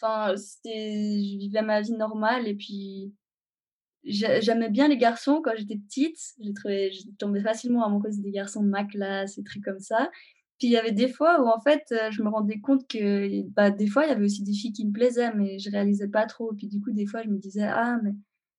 Enfin, 0.00 0.36
c'était 0.36 1.18
je 1.18 1.38
vivais 1.38 1.62
ma 1.62 1.80
vie 1.82 1.92
normale 1.92 2.46
et 2.48 2.54
puis 2.54 3.12
J'ai 4.04 4.40
j'aimais 4.42 4.70
bien 4.70 4.88
les 4.88 4.96
garçons 4.98 5.40
quand 5.44 5.52
j'étais 5.56 5.76
petite. 5.76 6.18
J'ai 6.40 6.54
trouvé 6.54 6.92
je 6.92 7.02
tombais 7.18 7.40
facilement 7.42 7.84
amoureuse 7.84 8.18
des 8.20 8.30
garçons 8.30 8.62
de 8.62 8.68
ma 8.68 8.84
classe, 8.84 9.38
et 9.38 9.44
trucs 9.44 9.64
comme 9.64 9.80
ça. 9.80 10.10
Puis 10.58 10.68
il 10.68 10.70
y 10.72 10.76
avait 10.76 10.92
des 10.92 11.08
fois 11.08 11.40
où 11.42 11.46
en 11.48 11.60
fait, 11.60 11.84
heu, 11.92 12.10
je 12.10 12.22
me 12.22 12.28
rendais 12.30 12.60
compte 12.60 12.86
que, 12.88 13.48
bah, 13.50 13.70
des 13.70 13.86
fois, 13.88 14.04
il 14.06 14.08
y 14.10 14.12
avait 14.12 14.24
aussi 14.24 14.42
des 14.42 14.52
filles 14.52 14.72
qui 14.72 14.86
me 14.86 14.92
plaisaient, 14.92 15.32
mais 15.34 15.58
je 15.58 15.70
réalisais 15.70 16.08
pas 16.08 16.26
trop. 16.26 16.52
Puis 16.56 16.66
du 16.68 16.80
coup, 16.80 16.92
des 16.92 17.06
fois, 17.06 17.22
je 17.22 17.28
me 17.28 17.38
disais: 17.38 17.62
«Ah 17.64 17.98
mais 18.02 18.12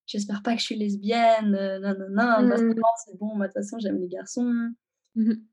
j'espère 0.08 0.41
pas 0.44 0.53
que 0.56 0.60
je 0.62 0.65
suis 0.65 0.77
lesbienne, 0.77 1.56
heu, 1.56 1.79
non, 1.82 1.94
non, 2.00 2.10
non, 2.12 2.48
parce 2.50 2.62
que 2.63 2.74
Mmh. 2.74 2.82
non, 2.82 2.84
c'est 3.06 3.18
bon, 3.20 3.38
de 3.38 3.44
toute 3.46 3.53
façon, 3.53 3.77
j'aime 3.79 4.00
les 4.00 4.08
garçons». 4.10 4.72
Mmh 5.15 5.29
mh. 5.32 5.50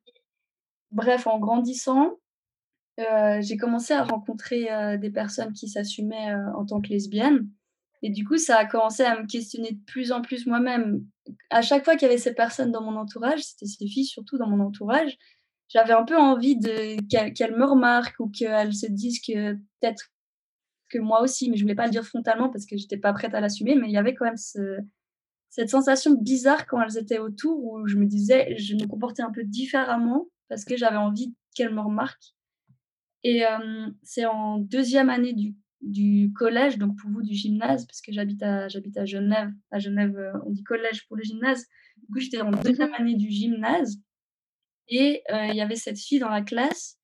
Bref, 0.92 1.26
en 1.26 1.38
grandissant, 1.38 2.18
heu, 3.00 3.40
j'ai 3.42 3.56
commencé 3.58 3.94
à 3.94 4.04
rencontrer, 4.04 4.68
des 5.00 5.10
personnes 5.10 5.52
qui 5.54 5.68
s'assumaient, 5.68 6.34
en 6.56 6.66
tant 6.66 6.80
que 6.82 6.88
lesbiennes 6.90 7.48
et 8.02 8.10
du 8.10 8.24
coup, 8.26 8.38
ça 8.38 8.58
a 8.58 8.66
commencé 8.66 9.02
à 9.04 9.20
me 9.20 9.26
questionner 9.26 9.72
de 9.72 9.80
plus 9.86 10.12
en 10.12 10.22
plus 10.22 10.46
moi-même. 10.46 11.04
À 11.50 11.62
chaque 11.62 11.84
fois 11.84 11.96
qu'il 11.96 12.04
y 12.08 12.10
avait 12.10 12.18
ces 12.18 12.34
personnes 12.34 12.72
dans 12.72 12.82
mon 12.82 12.96
entourage, 12.96 13.42
c'était 13.42 13.66
ces 13.66 13.86
filles 13.88 14.06
surtout 14.06 14.38
dans 14.38 14.48
mon 14.48 14.60
entourage, 14.64 15.16
j'avais 15.68 15.92
un 15.92 16.04
peu 16.04 16.16
envie 16.16 16.56
de 16.56 16.96
qu'elles 17.08 17.56
me 17.56 17.64
remarquent 17.64 18.20
ou 18.20 18.28
qu'elles 18.28 18.74
se 18.74 18.86
disent 18.86 19.20
que 19.20 19.54
peut-être 19.54 20.10
que 20.88 20.98
moi 20.98 21.22
aussi, 21.22 21.50
mais 21.50 21.56
je 21.56 21.62
voulais 21.62 21.74
pas 21.74 21.86
le 21.86 21.90
dire 21.90 22.04
frontalement 22.04 22.48
parce 22.48 22.66
que 22.66 22.76
j'étais 22.76 22.96
pas 22.96 23.12
prête 23.12 23.34
à 23.34 23.40
l'assumer, 23.40 23.74
mais 23.74 23.88
il 23.88 23.92
y 23.92 23.98
avait 23.98 24.14
quand 24.14 24.24
même 24.24 24.36
ce 24.36 24.78
cette 25.50 25.70
sensation 25.70 26.14
bizarre 26.14 26.66
quand 26.66 26.82
elles 26.82 26.98
étaient 26.98 27.18
autour 27.18 27.64
où 27.64 27.86
je 27.86 27.96
me 27.96 28.06
disais 28.06 28.56
je 28.58 28.74
me 28.74 28.86
comportais 28.86 29.22
un 29.22 29.32
peu 29.32 29.42
différemment 29.44 30.26
parce 30.48 30.64
que 30.64 30.76
j'avais 30.76 30.96
envie 30.96 31.34
qu'elles 31.54 31.74
me 31.74 31.80
remarquent 31.80 32.34
et 33.24 33.38
hem, 33.38 33.94
c'est 34.04 34.24
en 34.26 34.58
deuxième 34.58 35.10
année 35.10 35.34
du 35.80 36.32
collège, 36.32 36.78
donc 36.78 36.96
pour 36.96 37.10
vous 37.10 37.22
du 37.22 37.34
gymnase, 37.34 37.84
parce 37.86 38.00
que 38.00 38.12
j'habite 38.12 38.40
à 38.42 38.68
j'habite 38.68 38.96
à 38.98 39.04
Genève. 39.04 39.50
À 39.72 39.80
Genève, 39.80 40.16
heu, 40.16 40.30
on 40.46 40.50
dit 40.50 40.62
collège 40.62 41.06
pour 41.08 41.16
le 41.16 41.24
gymnase. 41.24 41.66
Du 41.96 42.06
coup, 42.06 42.20
j'étais 42.20 42.40
en 42.40 42.52
deuxième 42.52 42.94
année 42.94 43.16
du 43.16 43.28
gymnase 43.28 43.98
et 44.88 45.22
il 45.30 45.54
y 45.56 45.60
avait 45.60 45.76
cette 45.76 45.98
fille 45.98 46.18
dans 46.18 46.28
la 46.28 46.42
classe, 46.42 46.98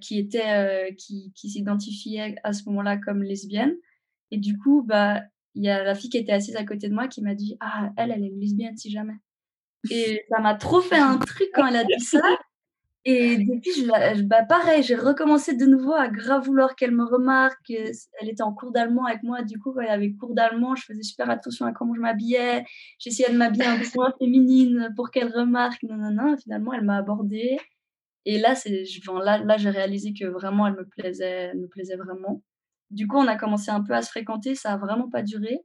qui 0.00 0.18
était, 0.18 0.94
qui 0.98 1.32
qui 1.34 1.50
s'identifiait 1.50 2.36
à 2.44 2.52
ce 2.52 2.64
moment-là 2.66 2.96
comme 2.98 3.22
lesbienne. 3.22 3.74
Et 4.30 4.38
du 4.38 4.58
coup, 4.58 4.82
bah, 4.86 5.22
il 5.54 5.64
y 5.64 5.70
a 5.70 5.84
la 5.84 5.94
fille 5.94 6.10
qui 6.10 6.18
était 6.18 6.32
assise 6.32 6.56
à 6.56 6.64
côté 6.64 6.88
de 6.88 6.94
moi 6.94 7.08
qui 7.08 7.22
m'a 7.22 7.34
dit: 7.34 7.56
«Ah, 7.60 7.90
elle, 7.96 8.10
elle 8.10 8.24
est 8.24 8.30
lesbienne 8.30 8.76
si 8.76 8.90
jamais» 8.90 9.14
et 9.90 10.24
ça 10.30 10.40
m'a 10.40 10.54
trop 10.54 10.80
fait 10.80 10.98
un 10.98 11.18
truc 11.18 11.48
quand 11.54 11.66
elle 11.66 11.76
a 11.76 11.84
dit 11.84 12.00
ça 12.00 12.20
et 13.08 13.38
depuis, 13.38 13.70
je 13.72 14.22
bah, 14.22 14.42
pareil, 14.44 14.82
j'ai 14.82 14.96
recommencé 14.96 15.54
de 15.54 15.64
nouveau 15.64 15.92
à 15.92 16.08
grave 16.08 16.44
vouloir 16.44 16.74
qu'elle 16.74 16.90
me 16.90 17.04
remarque, 17.04 17.70
elle 17.70 18.28
était 18.28 18.42
en 18.42 18.52
cours 18.52 18.72
d'allemand 18.72 19.04
avec 19.04 19.22
moi, 19.22 19.42
du 19.42 19.60
coup, 19.60 19.72
quand 19.72 19.82
y 19.82 19.86
avait 19.86 20.12
cours 20.12 20.34
d'allemand, 20.34 20.74
je 20.74 20.82
faisais 20.84 21.04
super 21.04 21.30
attention 21.30 21.66
à 21.66 21.72
comment 21.72 21.94
je 21.94 22.00
m'habillais. 22.00 22.64
J'essayais 22.98 23.30
de 23.32 23.38
m'habiller 23.38 23.66
un 23.66 23.78
peu 23.78 23.84
moins 23.94 24.12
féminine, 24.18 24.92
pour 24.96 25.12
qu'elle 25.12 25.28
remarque, 25.32 25.84
nin 25.84 26.36
Finalement, 26.36 26.72
elle 26.72 26.82
m'a 26.84 26.96
abordée. 26.96 27.58
Et 28.24 28.38
là, 28.40 28.54
là 29.24 29.38
là, 29.38 29.56
j'ai 29.56 29.70
réalisé 29.70 30.12
que 30.12 30.26
vraiment 30.26 30.66
elle 30.66 30.74
me 30.74 30.84
plaisait 30.84 31.50
elle 31.52 31.58
me 31.60 31.68
plaisait 31.68 31.96
vraiment. 31.96 32.42
Du 32.90 33.06
coup, 33.06 33.18
on 33.18 33.28
a 33.28 33.36
commencé 33.36 33.70
un 33.70 33.82
peu 33.84 33.94
à 33.94 34.02
se 34.02 34.10
fréquenter, 34.10 34.56
ça 34.56 34.72
a 34.72 34.76
vraiment 34.78 35.08
pas 35.10 35.22
duré, 35.22 35.60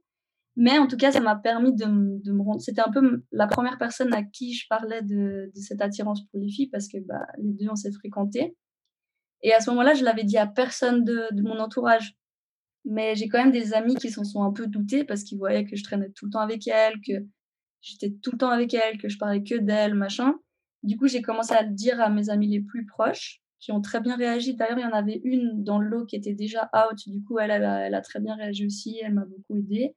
mais 0.56 0.78
en 0.78 0.86
tout 0.86 0.96
cas, 0.96 1.12
ça 1.12 1.20
m'a 1.20 1.36
permis 1.36 1.74
de 1.74 1.86
me 1.86 2.22
de 2.22 2.32
me 2.32 2.42
rendre 2.42 2.60
c'était 2.60 2.82
un 2.82 2.90
peu 2.92 3.24
la 3.32 3.46
première 3.46 3.78
personne 3.78 4.12
à 4.14 4.22
qui 4.22 4.54
je 4.54 4.66
parlais 4.68 5.02
de 5.02 5.50
de 5.54 5.60
cette 5.60 5.80
attirance 5.82 6.24
pour 6.28 6.40
les 6.40 6.50
filles 6.50 6.70
parce 6.70 6.88
que, 6.88 6.98
bah, 6.98 7.26
les 7.38 7.52
2 7.52 7.68
on 7.70 7.76
s'est 7.76 7.92
fréquentés 7.92 8.56
et 9.42 9.52
à 9.52 9.60
ce 9.60 9.70
moment-là, 9.70 9.94
je 9.94 10.04
l'avais 10.04 10.24
dit 10.24 10.38
à 10.38 10.46
personne 10.46 11.04
de 11.04 11.26
de 11.32 11.42
mon 11.42 11.58
entourage. 11.58 12.14
Mais 12.84 13.14
j'ai 13.14 13.28
quand 13.28 13.38
même 13.38 13.52
des 13.52 13.74
amis 13.74 13.94
qui 13.96 14.10
s'en 14.10 14.24
sont 14.24 14.42
un 14.42 14.52
peu 14.52 14.66
doutés 14.66 15.04
parce 15.04 15.22
qu'ils 15.24 15.38
voyaient 15.38 15.64
que 15.64 15.76
je 15.76 15.84
traînais 15.84 16.10
tout 16.10 16.26
le 16.26 16.32
temps 16.32 16.40
avec 16.40 16.66
elle, 16.66 16.94
que 17.06 17.12
j'étais 17.80 18.10
tout 18.22 18.32
le 18.32 18.38
temps 18.38 18.50
avec 18.50 18.74
elle, 18.74 18.98
que 18.98 19.08
je 19.08 19.18
parlais 19.18 19.42
que 19.44 19.56
d'elle, 19.56 19.94
machin. 19.94 20.34
Du 20.82 20.96
coup, 20.96 21.06
j'ai 21.06 21.22
commencé 21.22 21.52
à 21.54 21.62
le 21.62 21.70
dire 21.70 22.00
à 22.00 22.10
mes 22.10 22.28
amis 22.30 22.48
les 22.48 22.60
plus 22.60 22.86
proches, 22.86 23.40
qui 23.60 23.70
ont 23.72 23.80
très 23.80 24.00
bien 24.00 24.16
réagi. 24.16 24.56
D'ailleurs, 24.56 24.78
il 24.78 24.82
y 24.82 24.84
en 24.84 24.92
avait 24.92 25.20
une 25.24 25.62
dans 25.62 25.78
le 25.78 25.88
lot 25.88 26.04
qui 26.06 26.16
était 26.16 26.34
déjà 26.34 26.70
out. 26.74 26.98
Du 27.06 27.22
coup, 27.22 27.38
elle, 27.38 27.52
elle 27.52 27.64
a 27.64 27.86
elle 27.86 27.94
a 27.94 28.00
très 28.00 28.20
bien 28.20 28.34
réagi 28.34 28.66
aussi, 28.66 28.98
elle 29.02 29.14
m'a 29.14 29.24
beaucoup 29.24 29.56
aidée. 29.56 29.94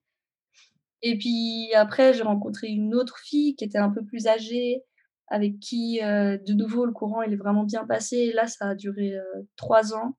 Et 1.08 1.20
puis 1.20 1.72
après, 1.76 2.14
j'ai 2.16 2.24
rencontré 2.24 2.68
une 2.68 2.96
autre 2.96 3.20
fille 3.20 3.56
qui 3.56 3.64
était 3.64 3.78
un 3.78 3.92
peu 3.92 4.04
plus 4.04 4.26
âgée, 4.26 4.82
avec 5.28 5.60
qui, 5.60 6.00
heu, 6.02 6.40
de 6.40 6.54
nouveau, 6.54 6.88
le 6.88 6.94
courant, 6.94 7.22
il 7.22 7.32
est 7.32 7.36
vraiment 7.36 7.64
bien 7.64 7.86
passé. 7.86 8.18
Et 8.18 8.34
là, 8.34 8.48
ça 8.48 8.70
a 8.70 8.76
duré, 8.76 9.14
heu, 9.14 9.48
3 9.56 9.94
ans. 9.94 10.18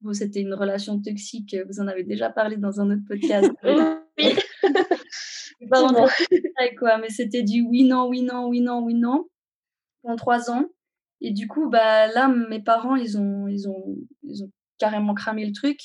Bon, 0.00 0.14
c'était 0.14 0.40
une 0.40 0.54
relation 0.54 0.98
toxique, 1.02 1.54
vous 1.68 1.80
en 1.80 1.86
avez 1.86 2.02
déjà 2.02 2.30
parlé 2.30 2.56
dans 2.56 2.80
un 2.80 2.90
autre 2.90 3.04
podcast. 3.06 3.50
Oui. 4.18 4.34
Pas 5.70 6.68
quoi, 6.78 6.98
mais 6.98 7.08
c'était 7.08 7.42
du 7.42 7.62
oui, 7.62 7.84
non, 7.84 8.08
oui, 8.08 8.22
non, 8.22 8.46
oui, 8.48 8.60
non, 8.60 8.82
oui, 8.82 8.94
non, 8.94 9.26
pendant 10.02 10.16
3 10.16 10.50
ans. 10.50 10.66
Et 11.22 11.30
du 11.32 11.48
coup, 11.48 11.70
bah, 11.70 12.08
là, 12.08 12.28
mes 12.28 12.60
parents, 12.60 12.96
ils 12.96 13.16
ont 13.16 13.48
ils 13.48 13.68
ont 13.68 13.96
ils 14.22 14.44
ont 14.44 14.50
carrément 14.78 15.14
cramé 15.14 15.46
le 15.46 15.52
truc. 15.52 15.78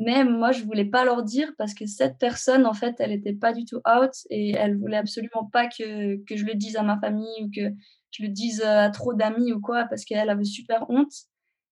Mais 0.00 0.24
moi, 0.24 0.52
je 0.52 0.62
voulais 0.64 0.84
pas 0.84 1.04
leur 1.04 1.24
dire 1.24 1.52
parce 1.58 1.74
que 1.74 1.84
cette 1.86 2.18
personne, 2.18 2.66
en 2.66 2.72
fait, 2.72 2.94
elle 3.00 3.10
était 3.12 3.34
pas 3.34 3.52
du 3.52 3.64
tout 3.64 3.78
out 3.78 4.12
et 4.30 4.52
elle 4.52 4.78
voulait 4.78 4.96
absolument 4.96 5.50
pas 5.52 5.66
que 5.66 6.16
que 6.24 6.36
je 6.36 6.44
le 6.46 6.54
dise 6.54 6.76
à 6.76 6.84
ma 6.84 7.00
famille 7.00 7.26
ou 7.44 7.50
que 7.50 7.74
je 8.12 8.22
le 8.22 8.28
dise, 8.28 8.62
à 8.62 8.90
trop 8.90 9.12
d'amis 9.14 9.52
ou 9.52 9.60
quoi, 9.60 9.86
parce 9.86 10.04
qu'elle 10.04 10.30
avait 10.30 10.44
super 10.44 10.88
honte. 10.88 11.12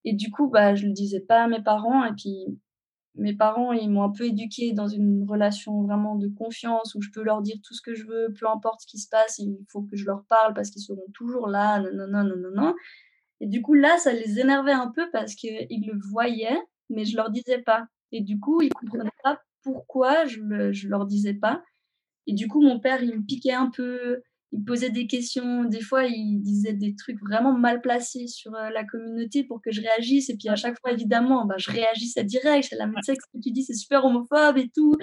Et 0.04 0.12
du 0.12 0.30
coup, 0.32 0.48
bah, 0.50 0.74
je 0.74 0.86
le 0.86 0.92
disais 0.92 1.20
pas 1.20 1.44
à 1.44 1.48
mes 1.48 1.62
parents 1.62 2.04
et 2.04 2.12
puis 2.14 2.46
mes 3.14 3.34
parents, 3.34 3.72
ils 3.72 3.88
m'ont 3.90 4.02
un 4.02 4.12
peu 4.12 4.24
éduquée 4.26 4.72
dans 4.72 4.88
une 4.88 5.24
relation 5.28 5.82
vraiment 5.84 6.16
de 6.16 6.28
confiance 6.28 6.94
où 6.96 7.00
je 7.02 7.10
peux 7.12 7.22
leur 7.22 7.42
dire 7.42 7.56
tout 7.64 7.74
ce 7.74 7.82
que 7.82 7.94
je 7.94 8.06
veux, 8.06 8.34
peu 8.38 8.48
importe 8.48 8.82
ce 8.82 8.86
qui 8.88 8.98
se 8.98 9.08
passe, 9.08 9.38
il 9.38 9.56
faut 9.70 9.82
que 9.82 9.96
je 9.96 10.04
leur 10.04 10.24
parle 10.28 10.52
parce 10.54 10.70
qu'ils 10.70 10.82
seront 10.82 11.06
toujours 11.14 11.48
là, 11.48 11.80
nin 11.80 11.92
nin, 11.92 12.24
nin 12.24 12.36
nin 12.36 12.50
nin. 12.54 12.74
Et 13.40 13.46
du 13.46 13.62
coup, 13.62 13.74
là, 13.74 13.96
ça 13.98 14.12
les 14.12 14.40
énervait 14.40 14.72
un 14.72 14.90
peu 14.90 15.08
parce 15.12 15.34
qu'ils 15.34 15.86
le 15.86 15.98
voyaient, 16.10 16.60
mais 16.90 17.04
je 17.04 17.16
leur 17.16 17.30
disais 17.30 17.62
pas. 17.62 17.86
Et 18.12 18.20
du 18.20 18.38
coup, 18.38 18.62
ils 18.62 18.72
comprenaient 18.72 19.10
pas 19.22 19.40
pourquoi 19.62 20.26
je, 20.26 20.40
le, 20.40 20.72
leur 20.88 21.06
disais 21.06 21.34
pas. 21.34 21.62
Et 22.26 22.34
du 22.34 22.48
coup, 22.48 22.60
mon 22.60 22.80
père, 22.80 23.02
il 23.02 23.16
me 23.18 23.24
piquait 23.24 23.52
un 23.52 23.70
peu, 23.70 24.22
il 24.52 24.64
posait 24.64 24.90
des 24.90 25.06
questions. 25.06 25.64
Des 25.64 25.80
fois, 25.80 26.04
il 26.04 26.40
disait 26.40 26.72
des 26.72 26.94
trucs 26.94 27.20
vraiment 27.20 27.52
mal 27.52 27.80
placés 27.80 28.26
sur 28.26 28.54
euh, 28.54 28.70
la 28.70 28.84
communauté 28.84 29.44
pour 29.44 29.60
que 29.62 29.70
je 29.72 29.80
réagisse. 29.80 30.30
Et 30.30 30.36
puis, 30.36 30.48
à 30.48 30.56
chaque 30.56 30.76
fois, 30.80 30.92
évidemment, 30.92 31.46
bah, 31.46 31.56
je 31.58 31.70
réagissais 31.70 32.24
direct. 32.24 32.68
Je 32.70 32.76
la 32.76 32.86
mais 32.86 32.94
ce 33.02 33.12
que 33.12 33.42
tu 33.42 33.50
dis, 33.50 33.64
c'est 33.64 33.74
super 33.74 34.04
homophobe 34.04 34.58
et 34.58 34.70
tout. 34.74 34.94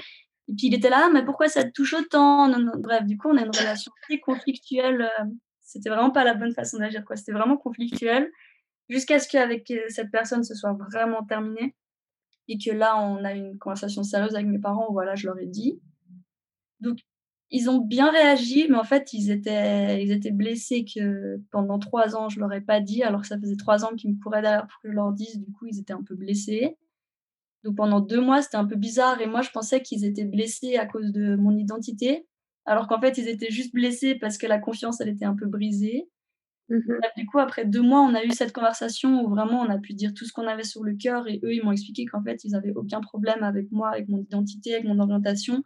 Et 0.49 0.53
puis, 0.55 0.67
il 0.67 0.73
était 0.73 0.89
là, 0.89 1.05
«Ah, 1.05 1.09
mais 1.13 1.23
pourquoi 1.23 1.47
ça 1.47 1.63
te 1.63 1.71
touche 1.71 1.93
autant? 1.93 2.47
Non. 2.49 2.71
Bref, 2.77 3.05
du 3.05 3.17
coup, 3.17 3.29
on 3.29 3.37
a 3.37 3.41
une 3.41 3.55
relation 3.55 3.91
très 4.03 4.19
conflictuelle. 4.19 5.01
Euh, 5.01 5.25
c'était 5.61 5.89
vraiment 5.89 6.11
pas 6.11 6.23
la 6.23 6.33
bonne 6.33 6.53
façon 6.53 6.77
d'agir, 6.77 7.03
quoi. 7.05 7.15
C'était 7.15 7.31
vraiment 7.31 7.57
conflictuel. 7.57 8.29
Jusqu'à 8.89 9.19
ce 9.19 9.29
qu'avec 9.29 9.69
euh, 9.71 9.85
cette 9.87 10.11
personne, 10.11 10.43
ce 10.43 10.53
soit 10.55 10.77
vraiment 10.91 11.23
terminé. 11.23 11.75
Et 12.47 12.57
que 12.57 12.71
là, 12.71 12.99
on 12.99 13.23
a 13.23 13.33
une 13.33 13.57
conversation 13.57 14.03
sérieuse 14.03 14.35
avec 14.35 14.47
mes 14.47 14.59
parents 14.59 14.91
voilà, 14.91 15.15
je 15.15 15.27
leur 15.27 15.39
ai 15.39 15.45
dit. 15.45 15.79
Donc, 16.81 16.99
ils 17.49 17.69
ont 17.69 17.79
bien 17.79 18.11
réagi, 18.11 18.67
mais 18.69 18.77
en 18.77 18.83
fait, 18.83 19.13
ils 19.13 19.29
étaient, 19.29 20.03
ils 20.03 20.11
étaient 20.11 20.31
blessés 20.31 20.85
que 20.85 21.39
pendant 21.51 21.79
trois 21.79 22.15
ans, 22.15 22.27
je 22.27 22.39
leur 22.39 22.51
ai 22.51 22.61
pas 22.61 22.81
dit, 22.81 23.03
alors 23.03 23.21
que 23.21 23.27
ça 23.27 23.39
faisait 23.39 23.55
trois 23.55 23.85
ans 23.85 23.95
qu'ils 23.95 24.11
me 24.15 24.19
couraient 24.21 24.41
derrière 24.41 24.67
pour 24.67 24.79
que 24.81 24.89
je 24.89 24.93
leur 24.93 25.11
dise. 25.13 25.39
Du 25.39 25.51
coup, 25.51 25.67
ils 25.67 25.79
étaient 25.79 25.93
un 25.93 26.03
peu 26.03 26.15
blessés. 26.15 26.75
Donc 27.63 27.77
pendant 27.77 28.01
deux 28.01 28.19
mois, 28.19 28.41
c'était 28.41 28.57
un 28.57 28.65
peu 28.65 28.75
bizarre. 28.75 29.21
Et 29.21 29.27
moi, 29.27 29.41
je 29.41 29.51
pensais 29.51 29.81
qu'ils 29.81 30.03
étaient 30.03 30.25
blessés 30.25 30.77
à 30.77 30.85
cause 30.85 31.11
de 31.11 31.35
mon 31.35 31.55
identité, 31.55 32.27
alors 32.65 32.87
qu'en 32.87 32.99
fait, 32.99 33.17
ils 33.17 33.27
étaient 33.27 33.51
juste 33.51 33.73
blessés 33.73 34.15
parce 34.15 34.37
que 34.37 34.47
la 34.47 34.59
confiance, 34.59 34.99
elle 35.01 35.09
était 35.09 35.25
un 35.25 35.35
peu 35.35 35.45
brisée. 35.45 36.09
Mmh 36.69 36.79
du 37.17 37.25
coup, 37.25 37.39
après 37.39 37.65
deux 37.65 37.81
mois, 37.81 38.01
on 38.01 38.15
a 38.15 38.23
eu 38.23 38.31
cette 38.31 38.53
conversation 38.53 39.23
où 39.23 39.29
vraiment 39.29 39.61
on 39.61 39.69
a 39.69 39.77
pu 39.77 39.93
dire 39.93 40.13
tout 40.13 40.25
ce 40.25 40.31
qu'on 40.31 40.47
avait 40.47 40.63
sur 40.63 40.83
le 40.83 40.95
cœur 40.95 41.27
et 41.27 41.39
eux, 41.43 41.53
ils 41.53 41.63
m'ont 41.63 41.73
expliqué 41.73 42.05
qu'en 42.05 42.23
fait, 42.23 42.43
ils 42.45 42.51
n'avaient 42.51 42.73
aucun 42.73 43.01
problème 43.01 43.43
avec 43.43 43.71
moi, 43.71 43.89
avec 43.89 44.07
mon 44.07 44.19
identité, 44.19 44.73
avec 44.75 44.85
mon 44.85 44.99
orientation, 44.99 45.61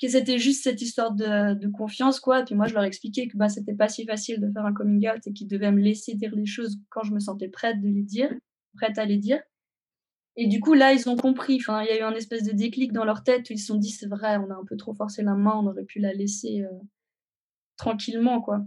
que 0.00 0.08
c'était 0.08 0.38
juste 0.38 0.64
cette 0.64 0.80
histoire 0.82 1.12
de, 1.12 1.68
confiance, 1.68 2.20
quoi. 2.20 2.40
Et 2.40 2.44
puis 2.44 2.54
moi, 2.54 2.66
je 2.66 2.74
leur 2.74 2.84
expliquais 2.84 3.28
que 3.28 3.36
bah, 3.36 3.48
c'était 3.48 3.74
pas 3.74 3.88
si 3.88 4.04
facile 4.06 4.40
de 4.40 4.50
faire 4.50 4.64
un 4.64 4.72
coming 4.72 5.08
out 5.08 5.26
et 5.26 5.32
qu'ils 5.32 5.48
devaient 5.48 5.72
me 5.72 5.80
laisser 5.80 6.14
dire 6.14 6.34
les 6.34 6.46
choses 6.46 6.78
quand 6.88 7.02
je 7.02 7.12
me 7.12 7.20
sentais 7.20 7.48
prête 7.48 7.80
de 7.80 7.88
les 7.88 8.02
dire, 8.02 8.32
prête 8.76 8.98
à 8.98 9.04
les 9.04 9.18
dire. 9.18 9.40
Et 10.36 10.46
du 10.46 10.60
coup, 10.60 10.74
là, 10.74 10.92
ils 10.92 11.08
ont 11.08 11.16
compris. 11.16 11.58
Enfin, 11.60 11.82
il 11.82 11.88
y 11.88 11.90
a 11.90 12.00
eu 12.00 12.02
un 12.02 12.14
espèce 12.14 12.42
de 12.42 12.52
déclic 12.52 12.92
dans 12.92 13.04
leur 13.04 13.22
tête 13.22 13.48
où 13.50 13.52
ils 13.52 13.58
se 13.58 13.66
sont 13.66 13.76
dit, 13.76 13.90
c'est 13.90 14.08
vrai, 14.08 14.38
on 14.38 14.50
a 14.50 14.54
un 14.54 14.64
peu 14.66 14.76
trop 14.76 14.94
forcé 14.94 15.22
la 15.22 15.34
main, 15.34 15.54
on 15.56 15.66
aurait 15.66 15.84
pu 15.84 16.00
la 16.00 16.12
laisser 16.12 16.62
euh, 16.62 16.78
tranquillement, 17.76 18.40
quoi. 18.40 18.64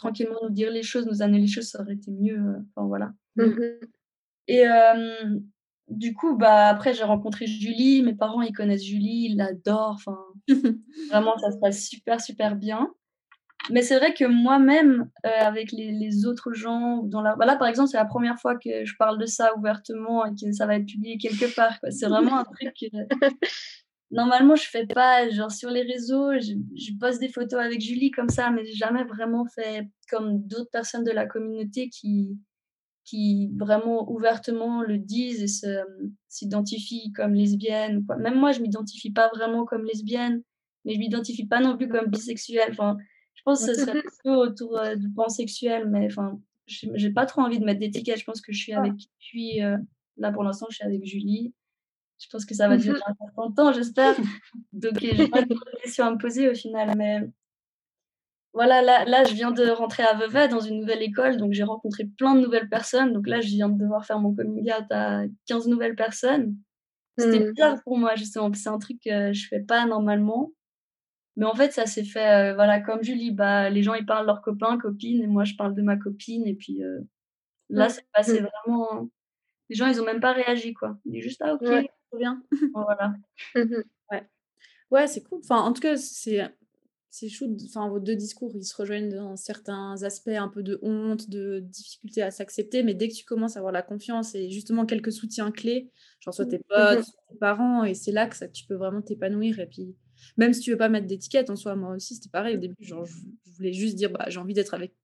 Tranquillement 0.00 0.38
nous 0.42 0.50
dire 0.50 0.70
les 0.70 0.82
choses, 0.82 1.06
nous 1.06 1.20
amener 1.20 1.40
les 1.40 1.46
choses, 1.46 1.68
ça 1.68 1.82
aurait 1.82 1.94
été 1.94 2.10
mieux. 2.10 2.38
Euh, 2.38 2.58
enfin, 2.74 2.86
voilà. 2.86 3.12
Mmh 3.36 3.52
et 4.48 4.64
du 5.86 6.14
coup, 6.14 6.36
bah, 6.36 6.68
après, 6.68 6.94
j'ai 6.94 7.04
rencontré 7.04 7.46
Julie. 7.46 8.02
Mes 8.02 8.14
parents, 8.14 8.42
ils 8.42 8.52
connaissent 8.52 8.84
Julie, 8.84 9.26
ils 9.30 9.36
l'adorent. 9.36 9.96
Enfin, 9.96 10.18
vraiment, 11.10 11.36
ça 11.38 11.50
se 11.52 11.58
passe 11.58 11.84
super, 11.86 12.20
super 12.20 12.56
bien. 12.56 12.90
Mais 13.70 13.82
c'est 13.82 13.98
vrai 13.98 14.14
que 14.14 14.24
moi-même, 14.24 15.10
euh, 15.26 15.28
avec 15.40 15.70
les, 15.72 16.26
autres 16.26 16.52
gens, 16.54 17.02
dans 17.02 17.20
la... 17.20 17.36
Bah 17.36 17.56
par 17.56 17.68
exemple, 17.68 17.90
c'est 17.90 17.98
la 17.98 18.06
première 18.06 18.38
fois 18.40 18.56
que 18.56 18.84
je 18.84 18.94
parle 18.98 19.18
de 19.18 19.26
ça 19.26 19.54
ouvertement 19.56 20.24
et 20.24 20.30
que 20.30 20.50
ça 20.52 20.66
va 20.66 20.76
être 20.76 20.86
publié 20.86 21.18
quelque 21.18 21.54
part. 21.54 21.78
C'est 21.90 22.08
vraiment 22.08 22.38
un 22.38 22.44
truc 22.44 22.72
que 22.80 22.86
normalement 24.10 24.56
je 24.56 24.68
fais 24.68 24.86
pas. 24.86 25.28
Genre 25.30 25.50
sur 25.50 25.70
les 25.70 25.82
réseaux, 25.82 26.32
je, 26.34 26.54
je 26.76 26.92
poste 26.98 27.20
des 27.20 27.28
photos 27.28 27.60
avec 27.60 27.80
Julie 27.80 28.10
comme 28.10 28.28
ça, 28.28 28.50
mais 28.50 28.64
j'ai 28.64 28.74
jamais 28.74 29.04
vraiment 29.04 29.46
fait 29.46 29.88
comme 30.08 30.42
d'autres 30.46 30.70
personnes 30.70 31.04
de 31.04 31.10
la 31.10 31.26
communauté 31.26 31.88
qui, 31.88 32.38
qui 33.10 33.50
vraiment 33.56 34.08
ouvertement 34.10 34.82
le 34.82 34.98
disent 34.98 35.42
et 35.42 35.82
s'identifient 36.28 37.12
comme 37.12 37.34
lesbiennes. 37.34 38.04
Quoi. 38.06 38.16
Même 38.16 38.38
moi, 38.38 38.52
je 38.52 38.60
m'identifie 38.60 39.10
pas 39.10 39.28
vraiment 39.34 39.64
comme 39.64 39.84
lesbienne, 39.84 40.42
mais 40.84 40.94
je 40.94 40.98
m'identifie 41.00 41.46
pas 41.46 41.60
non 41.60 41.76
plus 41.76 41.88
comme 41.88 42.06
bisexuelle. 42.06 42.70
Enfin, 42.70 42.96
je 43.34 43.42
pense 43.44 43.66
que 43.66 43.74
ce 43.74 43.80
serait 43.80 44.02
plutôt 44.02 44.36
autour 44.36 44.78
euh, 44.78 44.94
du 44.94 45.10
pansexuel, 45.10 45.88
mais 45.88 46.06
enfin, 46.06 46.40
j'ai 46.66 47.10
pas 47.10 47.26
trop 47.26 47.40
envie 47.40 47.58
de 47.58 47.64
mettre 47.64 47.80
d'étiquette. 47.80 48.18
Je 48.18 48.24
pense 48.24 48.40
que 48.40 48.52
je 48.52 48.58
suis 48.58 48.74
avec 48.74 48.92
puis 49.18 49.62
euh, 49.62 49.76
là 50.16 50.30
pour 50.30 50.44
l'instant, 50.44 50.66
je 50.70 50.76
suis 50.76 50.84
avec 50.84 51.04
Julie. 51.04 51.52
Je 52.22 52.28
pense 52.30 52.44
que 52.44 52.54
ça 52.54 52.68
va 52.68 52.76
durer 52.76 53.00
un 53.06 53.14
certain 53.14 53.50
temps, 53.52 53.72
j'espère. 53.72 54.14
Donc, 54.72 54.98
j'ai 55.00 55.28
pas 55.28 55.42
de 55.42 55.54
questions 55.82 56.04
à 56.04 56.10
me 56.10 56.18
poser 56.18 56.48
au 56.48 56.54
final, 56.54 56.94
mais 56.96 57.20
voilà, 58.52 58.82
là, 58.82 59.04
là, 59.04 59.24
je 59.24 59.34
viens 59.34 59.52
de 59.52 59.68
rentrer 59.70 60.02
à 60.02 60.14
Vevey 60.14 60.48
dans 60.48 60.60
une 60.60 60.80
nouvelle 60.80 61.02
école, 61.02 61.36
donc 61.36 61.52
j'ai 61.52 61.62
rencontré 61.62 62.04
plein 62.04 62.34
de 62.34 62.40
nouvelles 62.40 62.68
personnes. 62.68 63.12
Donc 63.12 63.28
là, 63.28 63.40
je 63.40 63.46
viens 63.46 63.68
de 63.68 63.78
devoir 63.78 64.04
faire 64.04 64.18
mon 64.18 64.34
coming 64.34 64.70
out 64.72 64.90
à 64.90 65.22
15 65.46 65.68
nouvelles 65.68 65.94
personnes. 65.94 66.56
C'était 67.16 67.40
mmh. 67.40 67.50
bizarre 67.50 67.82
pour 67.84 67.96
moi, 67.96 68.16
justement, 68.16 68.50
c'est 68.52 68.68
un 68.68 68.78
truc 68.78 68.98
que 69.04 69.32
je 69.32 69.46
fais 69.46 69.60
pas 69.60 69.86
normalement. 69.86 70.50
Mais 71.36 71.46
en 71.46 71.54
fait, 71.54 71.72
ça 71.72 71.86
s'est 71.86 72.04
fait, 72.04 72.50
euh, 72.50 72.54
voilà, 72.54 72.80
comme 72.80 73.04
Julie, 73.04 73.30
bah, 73.30 73.70
les 73.70 73.82
gens, 73.82 73.94
ils 73.94 74.04
parlent 74.04 74.22
de 74.22 74.26
leurs 74.26 74.42
copains, 74.42 74.78
copines, 74.78 75.22
et 75.22 75.26
moi, 75.26 75.44
je 75.44 75.54
parle 75.54 75.74
de 75.74 75.82
ma 75.82 75.96
copine. 75.96 76.46
Et 76.46 76.54
puis 76.54 76.82
euh, 76.82 77.00
là, 77.68 77.88
c'est 77.88 78.04
passé 78.12 78.40
mmh. 78.40 78.48
vraiment... 78.66 79.08
Les 79.68 79.76
gens, 79.76 79.86
ils 79.86 80.00
ont 80.00 80.04
même 80.04 80.20
pas 80.20 80.32
réagi, 80.32 80.74
quoi. 80.74 80.98
Ils 81.04 81.12
disent 81.12 81.22
juste, 81.22 81.42
ah, 81.44 81.54
ok, 81.54 81.60
ouais. 81.62 81.88
Bien. 82.18 82.42
voilà. 82.74 83.14
Mmh 83.54 83.82
ouais, 84.12 84.28
ouais 84.90 85.06
c'est 85.06 85.22
cool. 85.22 85.40
Enfin, 85.42 85.60
en 85.60 85.72
tout 85.72 85.82
cas, 85.82 85.96
c'est 85.96 86.50
c'est 87.12 87.28
chou, 87.28 87.56
enfin 87.64 87.88
vos 87.88 87.98
deux 87.98 88.14
discours, 88.14 88.52
ils 88.54 88.64
se 88.64 88.74
rejoignent 88.76 89.12
dans 89.12 89.36
certains 89.36 90.00
aspects 90.04 90.28
un 90.28 90.48
peu 90.48 90.62
de 90.62 90.78
honte, 90.80 91.28
de 91.28 91.58
difficulté 91.58 92.22
à 92.22 92.30
s'accepter, 92.30 92.84
mais 92.84 92.94
dès 92.94 93.08
que 93.08 93.14
tu 93.14 93.24
commences 93.24 93.56
à 93.56 93.58
avoir 93.58 93.72
la 93.72 93.82
confiance 93.82 94.36
et 94.36 94.48
justement 94.48 94.86
quelques 94.86 95.12
soutiens 95.12 95.50
clés, 95.50 95.90
genre 96.20 96.32
soit 96.32 96.46
tes 96.46 96.58
mmh. 96.58 96.62
potes, 96.68 96.98
mmh 97.00 97.02
soit 97.02 97.22
tes 97.28 97.38
parents, 97.38 97.84
et 97.84 97.94
c'est 97.94 98.12
là 98.12 98.28
que 98.28 98.36
ça, 98.36 98.46
tu 98.46 98.64
peux 98.64 98.76
vraiment 98.76 99.02
t'épanouir. 99.02 99.58
Et 99.58 99.66
puis, 99.66 99.96
même 100.36 100.52
si 100.52 100.60
tu 100.60 100.70
veux 100.70 100.76
pas 100.76 100.88
mettre 100.88 101.08
d'étiquette 101.08 101.50
en 101.50 101.56
soi, 101.56 101.74
moi 101.74 101.96
aussi 101.96 102.14
c'était 102.14 102.30
pareil 102.30 102.56
au 102.56 102.60
début, 102.60 102.76
genre 102.78 103.04
je, 103.04 103.14
voulais 103.56 103.72
juste 103.72 103.96
dire 103.96 104.10
bah, 104.10 104.26
j'ai 104.28 104.38
envie 104.38 104.54
d'être 104.54 104.74
avec 104.74 104.94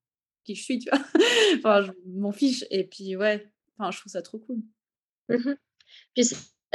qui 0.45 0.55
je 0.55 0.63
suis, 0.63 0.79
tu 0.79 0.89
vois? 0.89 1.01
enfin, 1.59 1.83
je 1.83 1.91
m'en 2.07 2.31
fiche. 2.31 2.65
Et 2.71 2.85
puis 2.85 3.17
ouais, 3.17 3.51
enfin, 3.79 3.91
je 3.91 3.99
trouve 3.99 4.13
ça 4.13 4.23
trop 4.23 4.39
cool. 4.39 4.63
Puis 6.15 6.25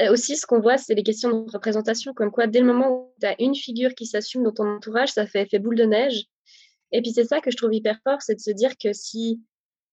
aussi, 0.10 0.38
ce 0.38 0.46
qu'on 0.46 0.60
voit, 0.60 0.78
c'est 0.78 0.96
les 0.96 1.04
questions 1.04 1.30
de 1.44 1.52
représentation, 1.52 2.14
comme 2.14 2.32
quoi 2.32 2.48
dès 2.48 2.60
le 2.60 2.66
moment 2.66 2.90
où 2.92 3.14
tu 3.20 3.28
as 3.28 3.36
une 3.40 3.56
figure 3.56 3.94
qui 3.94 4.06
s'assume 4.06 4.44
dans 4.44 4.54
ton 4.54 4.68
entourage, 4.68 5.10
ça 5.10 5.26
fait 5.26 5.48
boule 5.60 5.76
de 5.76 5.84
neige. 5.84 6.26
Et 6.92 7.02
puis 7.02 7.12
c'est 7.12 7.26
ça 7.26 7.40
que 7.40 7.52
je 7.52 7.58
trouve 7.58 7.74
hyper 7.74 8.00
fort, 8.04 8.22
c'est 8.22 8.36
de 8.36 8.40
se 8.42 8.52
dire 8.52 8.72
que 8.78 8.94
si, 8.94 9.42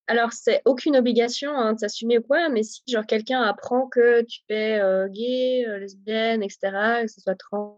alors 0.09 0.33
c'est 0.33 0.63
aucune 0.65 0.97
obligation 0.97 1.53
hein, 1.53 1.75
de 1.75 1.79
s'assumer 1.79 2.19
ou 2.19 2.23
quoi, 2.23 2.49
mais 2.49 2.63
si 2.63 2.83
genre 2.89 3.07
quelqu'un 3.07 3.43
apprend 3.43 3.89
que 3.89 4.23
tu 4.23 4.41
es 4.49 4.81
euh, 4.81 5.09
gay, 5.09 5.65
euh, 5.69 5.79
lesbienne, 5.79 6.43
etc., 6.43 7.03
que 7.03 7.09
ce 7.09 7.21
soit 7.21 7.37
trans, 7.37 7.77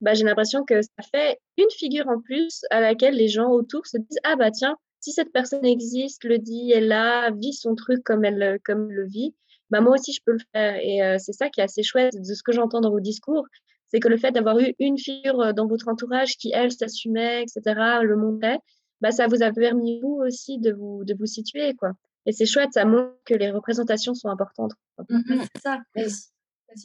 bah, 0.00 0.14
j'ai 0.14 0.24
l'impression 0.24 0.64
que 0.64 0.82
ça 0.82 1.02
fait 1.10 1.40
une 1.56 1.70
figure 1.70 2.08
en 2.08 2.20
plus 2.20 2.64
à 2.70 2.80
laquelle 2.80 3.14
les 3.14 3.28
gens 3.28 3.50
autour 3.50 3.86
se 3.86 3.98
disent 3.98 4.20
ah 4.24 4.36
bah 4.36 4.50
tiens, 4.50 4.76
si 5.00 5.12
cette 5.12 5.32
personne 5.32 5.64
existe, 5.64 6.24
le 6.24 6.38
dit, 6.38 6.72
elle 6.72 6.92
a, 6.92 7.30
vit 7.30 7.52
son 7.52 7.74
truc 7.74 8.02
comme 8.04 8.24
elle, 8.24 8.58
comme 8.64 8.88
elle 8.90 8.96
le 8.96 9.06
vit, 9.06 9.34
bah, 9.70 9.80
moi 9.80 9.94
aussi, 9.94 10.12
je 10.12 10.20
peux 10.24 10.32
le 10.32 10.44
faire. 10.52 10.76
Et 10.76 11.02
euh, 11.02 11.16
c'est 11.18 11.32
ça 11.32 11.48
qui 11.48 11.60
est 11.60 11.64
assez 11.64 11.82
chouette 11.82 12.14
de 12.16 12.34
ce 12.34 12.42
que 12.42 12.52
j'entends 12.52 12.80
dans 12.80 12.90
vos 12.90 13.00
discours. 13.00 13.46
C'est 13.88 14.00
que 14.00 14.08
le 14.08 14.16
fait 14.16 14.32
d'avoir 14.32 14.58
eu 14.58 14.74
une 14.78 14.98
figure 14.98 15.54
dans 15.54 15.66
votre 15.66 15.88
entourage 15.88 16.36
qui, 16.36 16.52
elle, 16.52 16.72
s'assumait, 16.72 17.42
etc., 17.42 17.62
le 18.02 18.16
montrait, 18.16 18.58
bah, 19.00 19.10
ça 19.10 19.26
vous 19.26 19.42
a 19.42 19.52
permis, 19.52 20.00
vous 20.00 20.20
aussi, 20.24 20.58
de 20.58 20.72
vous, 20.72 21.04
de 21.04 21.14
vous 21.14 21.26
situer. 21.26 21.74
quoi. 21.74 21.92
Et 22.26 22.32
c'est 22.32 22.46
chouette, 22.46 22.70
ça 22.72 22.84
montre 22.84 23.14
que 23.24 23.34
les 23.34 23.50
représentations 23.50 24.14
sont 24.14 24.28
importantes. 24.28 24.72
Mmh 25.08 25.42
c'est 25.54 25.62
ça. 25.62 25.80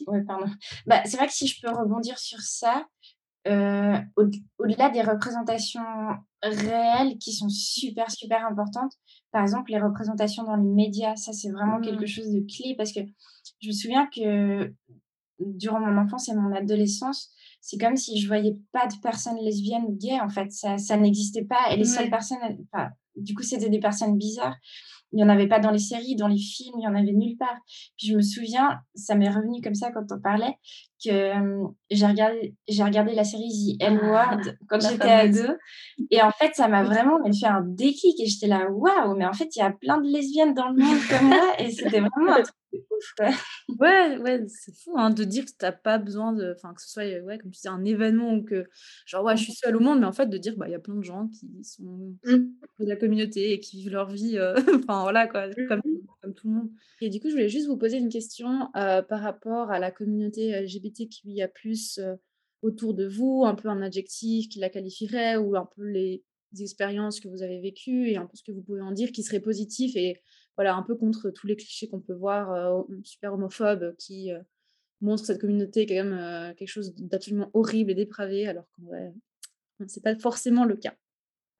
Ouais, 0.06 0.22
pardon. 0.22 0.46
Bah, 0.86 1.02
c'est 1.04 1.16
vrai 1.16 1.26
que 1.26 1.32
si 1.32 1.46
je 1.46 1.60
peux 1.60 1.70
rebondir 1.70 2.18
sur 2.18 2.40
ça, 2.40 2.86
euh, 3.48 3.96
au-delà 4.58 4.90
des 4.90 5.02
représentations 5.02 5.80
réelles 6.42 7.18
qui 7.18 7.32
sont 7.32 7.48
super, 7.48 8.10
super 8.10 8.46
importantes, 8.46 8.92
par 9.32 9.42
exemple, 9.42 9.70
les 9.70 9.78
représentations 9.78 10.42
dans 10.42 10.56
les 10.56 10.68
médias, 10.68 11.16
ça, 11.16 11.32
c'est 11.32 11.50
vraiment 11.50 11.80
quelque 11.80 12.04
mmh. 12.04 12.08
chose 12.08 12.30
de 12.32 12.40
clé 12.40 12.74
parce 12.76 12.92
que 12.92 13.00
je 13.60 13.68
me 13.68 13.72
souviens 13.72 14.08
que 14.14 14.74
durant 15.38 15.80
mon 15.80 15.96
enfance 16.00 16.28
et 16.28 16.34
mon 16.34 16.54
adolescence, 16.54 17.30
c'est 17.60 17.78
comme 17.78 17.96
si 17.96 18.20
je 18.20 18.26
voyais 18.26 18.56
pas 18.72 18.86
de 18.86 18.94
personnes 19.02 19.38
lesbiennes 19.42 19.84
ou 19.84 19.96
gays, 19.96 20.20
en 20.20 20.28
fait. 20.28 20.50
Ça, 20.50 20.78
ça 20.78 20.96
n'existait 20.96 21.44
pas. 21.44 21.72
Et 21.72 21.76
les 21.76 21.84
seules 21.84 22.10
personnes, 22.10 22.38
enfin, 22.72 22.88
du 23.16 23.34
coup, 23.34 23.42
c'était 23.42 23.68
des 23.68 23.80
personnes 23.80 24.16
bizarres. 24.16 24.56
Il 25.12 25.16
n'y 25.16 25.24
en 25.24 25.28
avait 25.28 25.48
pas 25.48 25.58
dans 25.58 25.70
les 25.70 25.78
séries, 25.78 26.16
dans 26.16 26.28
les 26.28 26.38
films, 26.38 26.74
il 26.76 26.80
n'y 26.80 26.86
en 26.86 26.94
avait 26.94 27.12
nulle 27.12 27.36
part. 27.36 27.58
Puis 27.98 28.08
je 28.08 28.16
me 28.16 28.22
souviens, 28.22 28.80
ça 28.94 29.14
m'est 29.14 29.28
revenu 29.28 29.60
comme 29.60 29.74
ça 29.74 29.90
quand 29.92 30.06
on 30.10 30.20
parlait, 30.20 30.54
que 31.04 31.32
j'ai 31.90 32.06
regardé, 32.06 32.54
j'ai 32.68 32.82
regardé 32.84 33.14
la 33.14 33.24
série 33.24 33.76
The 33.80 33.84
Ah, 33.84 33.92
Word 34.04 34.40
quand 34.68 34.80
j'étais 34.80 35.10
ado. 35.10 35.54
Et 36.10 36.22
en 36.22 36.30
fait, 36.30 36.54
ça 36.54 36.68
m'a 36.68 36.82
vraiment 36.82 37.18
fait 37.32 37.46
un 37.46 37.62
déclic. 37.62 38.20
Et 38.20 38.26
j'étais 38.26 38.46
là, 38.46 38.68
waouh, 38.70 39.16
mais 39.16 39.26
en 39.26 39.32
fait, 39.32 39.54
il 39.56 39.58
y 39.58 39.62
a 39.62 39.70
plein 39.72 40.00
de 40.00 40.08
lesbiennes 40.08 40.54
dans 40.54 40.68
le 40.68 40.82
monde 40.82 40.98
comme 41.08 41.28
moi. 41.28 41.54
Et 41.58 41.70
c'était 41.70 42.00
vraiment 42.00 42.32
un 42.34 42.42
truc 42.42 42.54
de 42.72 42.78
ouf, 42.78 43.12
quoi. 43.16 43.28
Ouais, 43.80 44.18
ouais, 44.18 44.44
c'est 44.48 44.72
fou 44.76 44.92
hein, 44.96 45.10
de 45.10 45.24
dire 45.24 45.44
que 45.44 45.50
tu 45.50 45.56
n'as 45.62 45.72
pas 45.72 45.98
besoin 45.98 46.32
de. 46.32 46.54
Enfin, 46.56 46.72
que 46.74 46.82
ce 46.82 46.88
soit, 46.90 47.02
ouais, 47.04 47.38
comme 47.38 47.50
tu 47.50 47.60
dis, 47.60 47.68
un 47.68 47.84
événement 47.84 48.34
ou 48.34 48.44
que. 48.44 48.66
Genre, 49.06 49.24
ouais, 49.24 49.36
je 49.36 49.42
suis 49.44 49.52
seule 49.54 49.76
au 49.76 49.80
monde, 49.80 50.00
mais 50.00 50.06
en 50.06 50.12
fait, 50.12 50.26
de 50.26 50.38
dire, 50.38 50.54
bah, 50.56 50.66
il 50.68 50.72
y 50.72 50.74
a 50.74 50.78
plein 50.80 50.94
de 50.96 51.02
gens 51.04 51.28
qui 51.28 51.64
sont 51.64 52.14
Mmh. 52.24 52.36
de 52.80 52.86
la 52.86 52.96
communauté 52.96 53.52
et 53.52 53.60
qui 53.60 53.78
vivent 53.78 53.92
leur 53.92 54.10
vie. 54.10 54.36
euh, 54.38 54.54
Enfin, 54.88 55.02
voilà, 55.02 55.26
quoi, 55.26 55.48
comme, 55.68 55.80
Mmh 55.84 55.96
comme 56.22 56.34
tout 56.34 56.48
le 56.48 56.54
monde. 56.54 56.68
Et 57.00 57.08
du 57.08 57.18
coup, 57.18 57.28
je 57.28 57.32
voulais 57.32 57.48
juste 57.48 57.66
vous 57.66 57.78
poser 57.78 57.96
une 57.96 58.10
question 58.10 58.68
euh, 58.76 59.00
par 59.00 59.20
rapport 59.22 59.70
à 59.70 59.78
la 59.78 59.90
communauté 59.90 60.54
LGBTQIA, 60.90 61.48
euh, 61.98 62.16
autour 62.62 62.94
de 62.94 63.06
vous, 63.06 63.44
un 63.46 63.54
peu 63.54 63.68
un 63.68 63.82
adjectif 63.82 64.48
qui 64.48 64.58
la 64.58 64.68
qualifierait 64.68 65.36
ou 65.36 65.56
un 65.56 65.68
peu 65.76 65.84
les 65.84 66.22
expériences 66.58 67.20
que 67.20 67.28
vous 67.28 67.42
avez 67.42 67.60
vécues 67.60 68.10
et 68.10 68.16
un 68.16 68.26
peu 68.26 68.36
ce 68.36 68.42
que 68.42 68.52
vous 68.52 68.62
pouvez 68.62 68.82
en 68.82 68.92
dire 68.92 69.12
qui 69.12 69.22
serait 69.22 69.40
positif 69.40 69.96
et 69.96 70.20
voilà, 70.56 70.74
un 70.74 70.82
peu 70.82 70.94
contre 70.94 71.30
tous 71.30 71.46
les 71.46 71.56
clichés 71.56 71.88
qu'on 71.88 72.00
peut 72.00 72.12
voir 72.12 72.84
super 73.04 73.32
homophobes 73.32 73.94
qui 73.96 74.30
montrent 75.00 75.24
cette 75.24 75.40
communauté 75.40 75.86
quand 75.86 75.94
même 75.94 76.54
quelque 76.56 76.68
chose 76.68 76.92
d'absolument 76.96 77.50
horrible 77.54 77.92
et 77.92 77.94
dépravé 77.94 78.48
alors 78.48 78.68
qu'en 78.72 78.82
vrai, 78.82 79.14
c'est 79.86 80.02
pas 80.02 80.16
forcément 80.16 80.64
le 80.64 80.76
cas. 80.76 80.94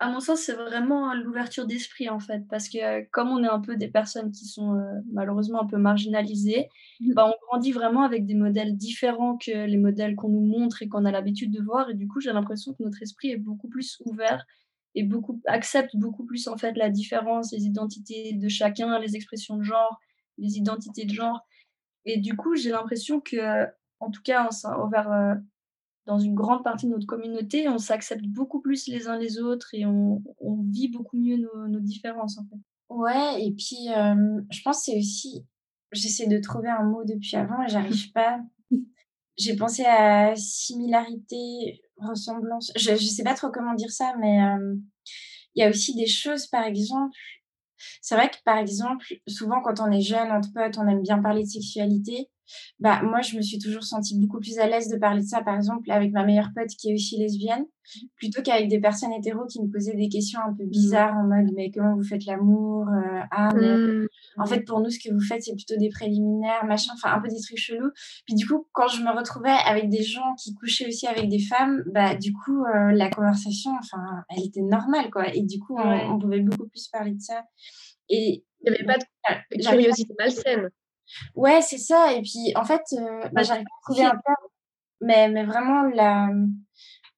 À 0.01 0.11
mon 0.11 0.21
sens, 0.21 0.41
c'est 0.41 0.55
vraiment 0.55 1.15
l'ouverture 1.15 1.67
d'esprit 1.67 2.09
en 2.09 2.19
fait, 2.21 2.43
parce 2.49 2.69
que 2.69 2.79
euh, 2.79 3.05
comme 3.13 3.29
on 3.29 3.45
est 3.45 3.49
un 3.49 3.61
peu 3.61 3.77
des 3.77 3.89
personnes 3.89 4.33
qui 4.33 4.47
sont 4.47 4.75
euh, 4.75 5.01
malheureusement 5.13 5.63
un 5.63 5.67
peu 5.67 5.77
marginalisées, 5.77 6.69
Mmh. 7.01 7.15
bah, 7.15 7.27
on 7.27 7.47
grandit 7.47 7.73
vraiment 7.73 8.03
avec 8.03 8.27
des 8.27 8.35
modèles 8.35 8.77
différents 8.77 9.39
que 9.39 9.67
les 9.67 9.79
modèles 9.79 10.17
qu'on 10.17 10.29
nous 10.29 10.45
montre 10.45 10.83
et 10.83 10.89
qu'on 10.89 11.05
a 11.07 11.11
l'habitude 11.11 11.51
de 11.51 11.63
voir. 11.63 11.89
Et 11.91 11.95
du 11.95 12.07
coup, 12.09 12.21
j'ai 12.21 12.33
l'impression 12.33 12.75
que 12.75 12.83
notre 12.83 13.03
esprit 13.03 13.31
est 13.31 13.39
beaucoup 13.39 13.69
plus 13.69 13.99
ouvert 14.05 14.45
et 14.95 15.03
beaucoup 15.03 15.41
accepte 15.47 15.97
beaucoup 15.97 16.25
plus 16.25 16.49
en 16.49 16.57
fait 16.59 16.77
la 16.77 16.91
différence, 16.91 17.53
les 17.53 17.65
identités 17.65 18.33
de 18.35 18.49
chacun, 18.49 18.99
les 18.99 19.17
expressions 19.17 19.57
de 19.57 19.63
genre, 19.63 19.99
les 20.37 20.59
identités 20.59 21.07
de 21.07 21.15
genre. 21.15 21.41
Et 22.05 22.19
du 22.19 22.37
coup, 22.37 22.55
j'ai 22.57 22.71
l'impression 22.71 23.21
que, 23.21 23.67
en 24.01 24.11
tout 24.11 24.23
cas, 24.23 24.49
envers 24.65 25.13
euh, 25.13 25.35
dans 26.11 26.19
une 26.19 26.35
grande 26.35 26.65
partie 26.65 26.87
de 26.87 26.91
notre 26.91 27.07
communauté, 27.07 27.69
on 27.69 27.79
s'accepte 27.79 28.25
beaucoup 28.25 28.61
plus 28.61 28.89
les 28.89 29.07
uns 29.07 29.17
les 29.17 29.39
autres 29.39 29.69
et 29.75 29.87
on, 29.87 30.21
on 30.41 30.57
vit 30.69 30.89
beaucoup 30.89 31.17
mieux 31.17 31.37
nos, 31.37 31.69
nos 31.69 31.79
différences 31.79 32.37
en 32.37 32.43
fait. 32.43 32.61
Ouais, 32.89 33.45
et 33.45 33.53
puis 33.53 33.89
euh, 33.97 34.41
je 34.51 34.61
pense 34.63 34.83
c'est 34.83 34.99
aussi, 34.99 35.47
j'essaie 35.93 36.27
de 36.27 36.39
trouver 36.39 36.69
un 36.69 36.83
mot 36.83 37.05
depuis 37.05 37.37
avant 37.37 37.63
et 37.63 37.69
j'arrive 37.69 38.11
pas. 38.13 38.41
J'ai 39.39 39.55
pensé 39.55 39.85
à 39.85 40.35
similarité, 40.35 41.81
ressemblance. 41.97 42.73
Je, 42.77 42.97
sais 42.97 43.23
pas 43.23 43.35
trop 43.35 43.51
comment 43.51 43.75
dire 43.75 43.93
ça, 43.93 44.13
mais 44.19 44.43
euh, 44.43 44.75
il 45.55 45.63
y 45.63 45.65
a 45.65 45.71
aussi 45.71 45.95
des 45.95 46.09
choses, 46.09 46.49
par 46.49 46.65
exemple. 46.65 47.17
C'est 48.03 48.17
vrai 48.17 48.29
que, 48.29 48.37
par 48.45 48.59
exemple, 48.59 49.07
souvent 49.29 49.63
quand 49.63 49.81
on 49.81 49.91
est 49.93 50.03
jeune, 50.03 50.31
entre 50.31 50.53
potes, 50.53 50.77
on 50.77 50.89
aime 50.89 51.03
bien 51.03 51.23
parler 51.23 51.45
de 51.45 51.49
sexualité. 51.49 52.29
Bah, 52.79 53.03
moi, 53.03 53.21
je 53.21 53.37
me 53.37 53.43
suis 53.43 53.59
toujours 53.59 53.85
sentie 53.85 54.19
beaucoup 54.19 54.39
plus 54.41 54.59
à 54.59 54.67
l'aise 54.69 54.89
de 54.89 54.97
parler 54.99 55.21
de 55.23 55.27
ça, 55.27 55.43
par 55.43 55.55
exemple, 55.57 55.91
avec 55.91 56.13
ma 56.13 56.25
meilleure 56.25 56.51
pote 56.55 56.69
qui 56.79 56.91
est 56.91 56.95
aussi 56.95 57.19
lesbienne, 57.19 57.65
plutôt 58.17 58.43
qu'avec 58.43 58.69
des 58.69 58.81
personnes 58.81 59.13
hétéros 59.13 59.47
qui 59.47 59.63
me 59.63 59.69
posaient 59.71 59.97
des 59.97 60.09
questions 60.09 60.41
un 60.41 60.53
peu 60.55 60.65
bizarres 60.67 61.17
en 61.17 61.25
mode 61.25 61.51
mais 61.55 61.71
comment 61.71 61.95
vous 61.95 62.03
faites 62.05 62.25
l'amour 62.27 62.87
Euh, 62.89 63.21
Ah, 63.31 63.51
mais 63.55 63.77
Mmh. 63.77 64.07
en 64.39 64.47
fait, 64.47 64.61
pour 64.65 64.81
nous, 64.81 64.91
ce 64.91 64.99
que 64.99 65.13
vous 65.13 65.21
faites, 65.21 65.43
c'est 65.43 65.55
plutôt 65.55 65.77
des 65.77 65.89
préliminaires, 65.91 66.65
machin, 66.65 66.93
enfin, 66.95 67.13
un 67.17 67.21
peu 67.21 67.29
des 67.29 67.41
trucs 67.41 67.59
chelous. 67.59 67.91
Puis 68.27 68.35
du 68.35 68.47
coup, 68.47 68.67
quand 68.73 68.89
je 68.89 69.03
me 69.03 69.11
retrouvais 69.17 69.51
avec 69.67 69.89
des 69.89 70.03
gens 70.03 70.35
qui 70.43 70.55
couchaient 70.55 70.87
aussi 70.89 71.07
avec 71.07 71.29
des 71.29 71.39
femmes, 71.41 71.83
bah, 71.93 72.15
du 72.17 72.33
coup, 72.33 72.65
euh, 72.65 72.93
la 72.93 73.11
conversation, 73.11 73.73
enfin, 73.79 74.03
elle 74.31 74.45
était 74.45 74.63
normale, 74.63 75.11
quoi. 75.11 75.35
Et 75.35 75.43
du 75.43 75.59
coup, 75.59 75.77
on, 75.79 75.89
Ouais. 75.89 76.07
on 76.09 76.19
pouvait 76.19 76.41
beaucoup 76.41 76.69
plus 76.69 76.89
parler 76.89 77.13
de 77.13 77.21
ça. 77.21 77.43
Et 78.09 78.45
Il 78.63 78.71
n'y 78.71 78.77
avait 78.77 78.85
pas 78.85 78.99
de 78.99 79.63
curiosité 79.63 80.13
malsaine. 80.19 80.69
Ouais, 81.35 81.61
c'est 81.63 81.79
ça. 81.79 82.13
Et 82.13 82.23
puis, 82.23 82.53
en 82.57 82.65
fait, 82.65 82.83
euh, 82.93 83.29
bah, 83.33 83.43
j'arrive 83.43 83.65
pas 83.65 83.71
à 83.79 83.93
trouver 83.93 84.07
un 84.07 84.11
terme, 84.11 84.49
mais, 85.01 85.29
mais 85.29 85.45
vraiment, 85.45 85.83
la... 85.85 86.29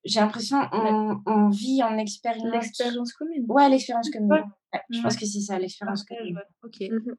j'ai 0.04 0.20
l'impression 0.20 0.58
on, 0.72 1.20
on 1.26 1.48
vit 1.48 1.82
en 1.82 1.98
expérience. 1.98 2.52
L'expérience 2.52 3.12
commune. 3.12 3.44
Ouais, 3.48 3.68
l'expérience 3.68 4.10
commune. 4.10 4.32
Ouais. 4.32 4.42
Ouais, 4.72 4.80
je 4.90 5.00
pense 5.02 5.16
que 5.16 5.26
c'est 5.26 5.40
ça, 5.40 5.58
l'expérience 5.58 6.04
commune. 6.04 6.36
ouais, 6.36 6.42
Ok. 6.64 6.90
Mmh 6.90 7.12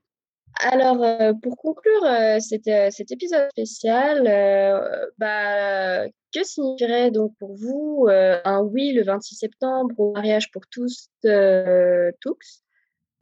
Alors, 0.62 1.04
euh, 1.04 1.34
pour 1.42 1.56
conclure 1.58 2.04
euh, 2.06 2.40
cet, 2.40 2.68
euh, 2.68 2.90
cet 2.92 3.12
épisode 3.12 3.50
spécial, 3.52 4.26
euh, 4.28 5.06
bah, 5.18 6.08
que 6.34 6.44
signifierait 6.44 7.12
donc 7.12 7.34
pour 7.40 7.56
vous 7.56 8.06
euh, 8.10 8.40
un 8.46 8.62
oui 8.62 8.94
le 8.94 9.04
26 9.04 9.36
septembre 9.36 10.00
au 10.00 10.12
mariage 10.14 10.52
pour 10.52 10.64
tous, 10.72 11.10
euh, 11.26 12.12
tous 12.22 12.64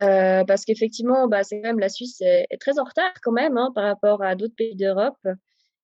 Euh, 0.04 0.44
parce 0.46 0.66
qu'effectivement, 0.66 1.28
bah, 1.28 1.44
c'est 1.44 1.60
même 1.60 1.80
la 1.80 1.90
Suisse 1.90 2.22
est, 2.22 2.48
très 2.60 2.80
en 2.80 2.84
retard 2.84 3.14
quand 3.22 3.32
même 3.32 3.58
hein, 3.58 3.72
par 3.76 3.84
rapport 3.84 4.24
à 4.24 4.36
d'autres 4.36 4.56
pays 4.56 4.76
d'Europe. 4.76 5.20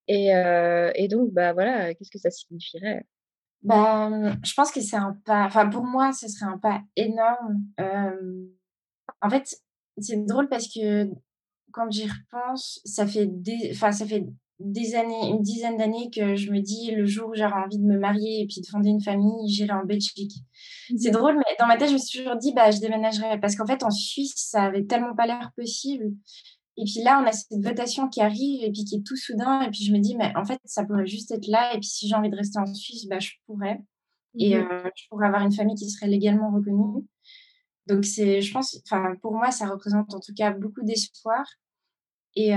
Et, 0.08 0.34
euh, 0.34 0.90
et 0.94 1.06
donc, 1.06 1.32
bah 1.32 1.52
voilà, 1.52 1.94
qu'est-ce 1.94 2.10
que 2.10 2.18
ça 2.18 2.30
signifierait? 2.30 3.06
Bah, 3.62 4.10
je 4.44 4.54
pense 4.54 4.72
que 4.72 4.80
c'est 4.80 4.96
un 4.96 5.18
pas, 5.24 5.44
enfin, 5.44 5.68
pour 5.68 5.84
moi, 5.84 6.12
ce 6.12 6.28
serait 6.28 6.50
un 6.50 6.58
pas 6.58 6.80
énorme. 6.96 7.62
Euh, 7.80 8.46
en 9.20 9.30
fait, 9.30 9.56
c'est 9.98 10.24
drôle 10.24 10.48
parce 10.48 10.68
que 10.72 11.10
quand 11.72 11.90
j'y 11.90 12.08
repense, 12.08 12.80
ça 12.84 13.06
fait 13.06 13.26
des, 13.26 13.74
ça 13.74 13.92
fait 13.92 14.26
des 14.60 14.94
années, 14.96 15.28
une 15.30 15.42
dizaine 15.42 15.76
d'années 15.76 16.10
que 16.14 16.34
je 16.36 16.50
me 16.50 16.60
dis 16.60 16.90
le 16.90 17.06
jour 17.06 17.30
où 17.30 17.34
j'aurai 17.34 17.52
envie 17.52 17.78
de 17.78 17.84
me 17.84 17.98
marier 17.98 18.42
et 18.42 18.46
puis 18.46 18.60
de 18.60 18.66
fonder 18.66 18.88
une 18.90 19.02
famille, 19.02 19.48
j'irai 19.48 19.72
en 19.72 19.84
Belgique. 19.84 20.32
C'est 20.96 21.10
drôle, 21.12 21.36
mais 21.36 21.56
dans 21.60 21.66
ma 21.66 21.76
tête, 21.76 21.88
je 21.88 21.94
me 21.94 21.98
suis 21.98 22.18
toujours 22.18 22.36
dit, 22.36 22.52
bah, 22.54 22.70
je 22.70 22.80
déménagerai. 22.80 23.38
Parce 23.40 23.54
qu'en 23.56 23.66
fait, 23.66 23.82
en 23.84 23.90
Suisse, 23.90 24.34
ça 24.36 24.62
avait 24.64 24.84
tellement 24.84 25.14
pas 25.14 25.26
l'air 25.26 25.52
possible. 25.56 26.06
Et 26.76 26.84
puis 26.84 27.02
là, 27.04 27.20
on 27.22 27.26
a 27.28 27.32
cette 27.32 27.62
votation 27.62 28.08
qui 28.08 28.20
arrive 28.20 28.62
et 28.64 28.70
puis 28.72 28.84
qui 28.84 28.96
est 28.96 29.06
tout 29.06 29.16
soudain. 29.16 29.62
Et 29.62 29.70
puis 29.70 29.84
je 29.84 29.92
me 29.92 29.98
dis, 29.98 30.16
mais 30.16 30.32
en 30.36 30.44
fait, 30.44 30.58
ça 30.64 30.84
pourrait 30.84 31.06
juste 31.06 31.30
être 31.32 31.46
là. 31.46 31.74
Et 31.74 31.78
puis 31.78 31.88
si 31.88 32.08
j'ai 32.08 32.14
envie 32.14 32.30
de 32.30 32.36
rester 32.36 32.58
en 32.58 32.66
Suisse, 32.72 33.06
bah, 33.08 33.18
je 33.20 33.30
pourrais. 33.46 33.80
Et 34.38 34.56
Mhm. 34.56 34.62
euh, 34.70 34.90
je 34.96 35.04
pourrais 35.08 35.26
avoir 35.26 35.42
une 35.42 35.52
famille 35.52 35.74
qui 35.76 35.88
serait 35.90 36.08
légalement 36.08 36.50
reconnue. 36.52 37.04
Donc, 37.86 38.04
c'est, 38.04 38.40
je 38.42 38.52
pense, 38.52 38.76
enfin, 38.86 39.14
pour 39.22 39.32
moi, 39.32 39.50
ça 39.50 39.66
représente 39.68 40.12
en 40.14 40.20
tout 40.20 40.34
cas 40.36 40.50
beaucoup 40.52 40.82
d'espoir. 40.84 41.44
Et, 42.40 42.52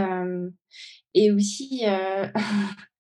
et 1.14 1.32
aussi 1.32 1.84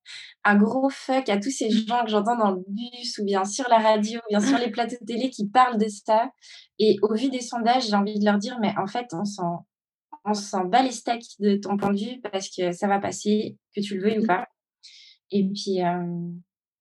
un 0.44 0.58
gros 0.58 0.90
fuck 0.90 1.30
à 1.30 1.38
tous 1.40 1.52
ces 1.52 1.70
gens 1.70 2.04
que 2.04 2.10
j'entends 2.10 2.38
dans 2.38 2.52
le 2.52 2.64
bus 2.68 3.18
ou 3.20 3.26
bien 3.26 3.46
sur 3.46 3.68
la 3.70 3.78
radio, 3.78 4.20
ou 4.20 4.30
bien 4.30 4.40
sur 4.40 4.58
les 4.58 4.72
plateaux 4.72 4.98
de 5.00 5.06
télé 5.06 5.30
qui 5.30 5.48
parlent 5.48 5.78
de 5.78 5.88
ça. 5.88 6.32
Et 6.80 6.98
au 7.04 7.14
vu 7.14 7.30
des 7.30 7.42
sondages, 7.42 7.88
j'ai 7.88 7.96
envie 7.96 8.20
de 8.20 8.26
leur 8.26 8.38
dire, 8.38 8.58
mais 8.60 8.74
en 8.78 8.88
fait, 8.88 9.08
on 9.14 9.24
s'en, 9.24 9.68
on 10.26 10.34
s'en 10.34 10.66
bat 10.66 10.82
les 10.82 10.92
steaks 10.92 11.40
de 11.40 11.56
ton 11.56 11.78
point 11.78 11.94
de 11.94 12.00
vue 12.00 12.22
parce 12.32 12.50
que 12.50 12.72
ça 12.72 12.88
va 12.88 13.00
passer, 13.00 13.58
que 13.76 13.82
tu 13.82 13.98
le 13.98 14.04
veuilles 14.04 14.20
ou 14.20 14.28
pas. 14.28 14.48
Et 15.30 15.48
puis, 15.48 15.84
euh, 15.84 16.32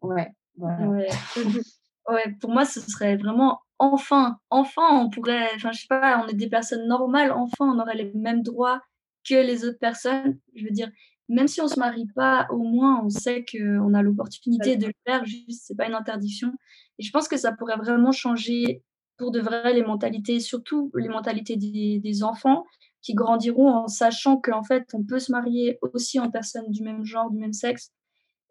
ouais, 0.02 0.28
voilà. 0.56 0.88
Ouais. 0.88 1.08
ouais, 2.08 2.34
pour 2.40 2.50
moi, 2.50 2.64
ce 2.64 2.80
serait 2.80 3.16
vraiment 3.16 3.60
enfin, 3.78 4.38
enfin, 4.50 4.82
on 4.92 5.10
pourrait, 5.10 5.48
enfin, 5.56 5.72
je 5.72 5.80
sais 5.80 5.86
pas, 5.88 6.22
on 6.22 6.28
est 6.28 6.34
des 6.34 6.48
personnes 6.48 6.86
normales, 6.86 7.32
enfin, 7.32 7.72
on 7.74 7.78
aurait 7.78 7.96
les 7.96 8.12
mêmes 8.14 8.42
droits 8.42 8.80
que 9.28 9.34
les 9.34 9.64
autres 9.64 9.78
personnes. 9.78 10.38
Je 10.54 10.64
veux 10.64 10.70
dire, 10.70 10.90
même 11.28 11.48
si 11.48 11.60
on 11.60 11.68
se 11.68 11.78
marie 11.78 12.08
pas, 12.14 12.46
au 12.50 12.58
moins, 12.58 13.02
on 13.04 13.08
sait 13.08 13.44
qu'on 13.44 13.94
a 13.94 14.02
l'opportunité 14.02 14.76
de 14.76 14.86
le 14.86 14.92
faire, 15.06 15.24
juste, 15.24 15.62
c'est 15.64 15.76
pas 15.76 15.86
une 15.86 15.94
interdiction. 15.94 16.52
Et 16.98 17.02
je 17.02 17.10
pense 17.12 17.28
que 17.28 17.36
ça 17.36 17.52
pourrait 17.52 17.76
vraiment 17.76 18.12
changer 18.12 18.82
pour 19.16 19.30
de 19.30 19.40
vrai 19.40 19.72
les 19.74 19.82
mentalités, 19.82 20.40
surtout 20.40 20.90
les 20.94 21.08
mentalités 21.08 21.56
des, 21.56 22.00
des 22.00 22.22
enfants 22.24 22.64
qui 23.02 23.14
grandiront 23.14 23.68
en 23.68 23.86
sachant 23.86 24.38
qu'en 24.38 24.62
fait, 24.62 24.88
on 24.92 25.04
peut 25.04 25.18
se 25.18 25.30
marier 25.32 25.78
aussi 25.94 26.18
en 26.18 26.30
personnes 26.30 26.70
du 26.70 26.82
même 26.82 27.04
genre, 27.04 27.30
du 27.30 27.38
même 27.38 27.52
sexe. 27.52 27.92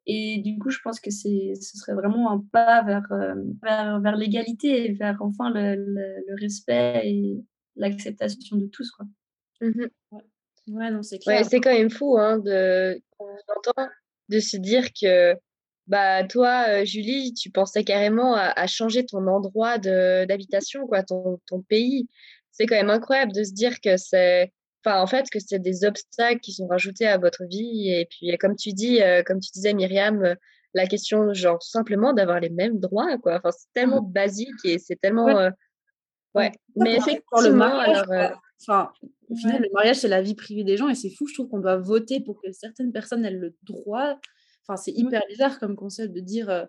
Et 0.06 0.42
du 0.44 0.58
coup, 0.58 0.70
je 0.70 0.80
pense 0.84 1.00
que 1.00 1.12
c'est, 1.12 1.54
ce 1.56 1.78
serait 1.78 1.94
vraiment 1.94 2.32
un 2.32 2.40
pas 2.52 2.82
vers, 2.84 3.12
euh, 3.12 3.36
vers, 3.62 4.00
vers 4.00 4.16
l'égalité 4.16 4.86
et 4.86 4.94
vers 4.94 5.18
enfin 5.22 5.50
le, 5.52 5.76
le, 5.76 6.24
le 6.28 6.36
respect 6.40 7.02
et 7.04 7.44
l'acceptation 7.76 8.58
de 8.58 8.66
tous. 8.68 8.90
Quoi. 8.92 9.06
Ouais, 10.12 10.24
non, 10.70 11.04
c'est 11.04 11.20
clair. 11.20 11.38
Ouais, 11.40 11.44
c'est 11.44 11.60
quand 11.60 11.74
même 11.74 11.90
fou 11.90 12.18
hein, 12.18 12.38
de, 12.38 13.02
de 14.30 14.40
se 14.40 14.58
dire 14.58 14.86
que 15.00 15.36
bah, 15.88 16.24
toi, 16.24 16.84
Julie, 16.86 17.34
tu 17.34 17.50
pensais 17.50 17.84
carrément 17.84 18.36
à, 18.36 18.52
à 18.56 18.68
changer 18.68 19.06
ton 19.06 19.26
endroit 19.28 19.78
d'habitation, 19.80 20.86
quoi, 20.86 21.04
ton, 21.04 21.40
ton 21.48 21.62
pays. 21.62 22.08
C'est 22.52 22.66
quand 22.68 22.76
même 22.76 22.90
incroyable 22.92 23.32
de 23.34 23.44
se 23.44 23.54
dire 23.54 23.80
que 23.82 23.98
c'est, 23.98 24.52
enfin, 24.86 25.02
en 25.02 25.08
fait, 25.08 25.26
que 25.32 25.40
c'est 25.40 25.60
des 25.60 25.86
obstacles 25.86 26.42
qui 26.42 26.54
sont 26.54 26.68
rajoutés 26.68 27.08
à 27.08 27.18
votre 27.18 27.44
vie. 27.46 27.90
Et 27.92 28.08
puis, 28.10 28.38
comme 28.38 28.56
tu 28.56 28.72
dis, 28.74 29.02
euh, 29.02 29.24
comme 29.24 29.40
tu 29.40 29.50
disais, 29.52 29.74
Myriam, 29.74 30.36
la 30.76 30.86
question, 30.86 31.34
genre, 31.34 31.62
simplement 31.64 32.14
d'avoir 32.14 32.40
les 32.40 32.50
mêmes 32.50 32.80
droits, 32.80 33.18
quoi. 33.18 33.38
Enfin, 33.38 33.50
c'est 33.52 33.74
tellement 33.74 34.02
basique 34.02 34.50
et 34.66 34.78
c'est 34.78 34.98
tellement. 35.02 35.26
Ouais. 35.26 35.34
euh, 35.36 35.52
ouais. 36.36 36.52
Mais 36.76 36.98
Pour 36.98 37.08
effectivement, 37.08 37.42
le 37.42 37.54
mariage, 37.54 37.98
alors. 38.10 38.12
euh, 38.12 38.36
Enfin, 38.62 38.92
au 39.30 39.36
final, 39.36 39.56
Ouais. 39.62 39.68
le 39.68 39.74
mariage, 39.74 39.98
c'est 39.98 40.08
la 40.08 40.22
vie 40.22 40.36
privée 40.36 40.64
des 40.64 40.76
gens 40.78 40.90
et 40.90 40.96
c'est 40.96 41.10
fou. 41.10 41.28
Je 41.28 41.34
trouve 41.34 41.48
qu'on 41.50 41.60
doit 41.60 41.78
voter 41.78 42.20
pour 42.20 42.42
que 42.42 42.52
certaines 42.52 42.92
personnes 42.92 43.26
aient 43.26 43.32
le 43.32 43.56
droit 43.64 44.18
Enfin, 44.68 44.76
c'est 44.78 44.92
hyper 44.92 45.24
bizarre 45.28 45.58
comme 45.60 45.76
concept 45.76 46.14
de 46.14 46.20
dire 46.20 46.48
euh, 46.50 46.64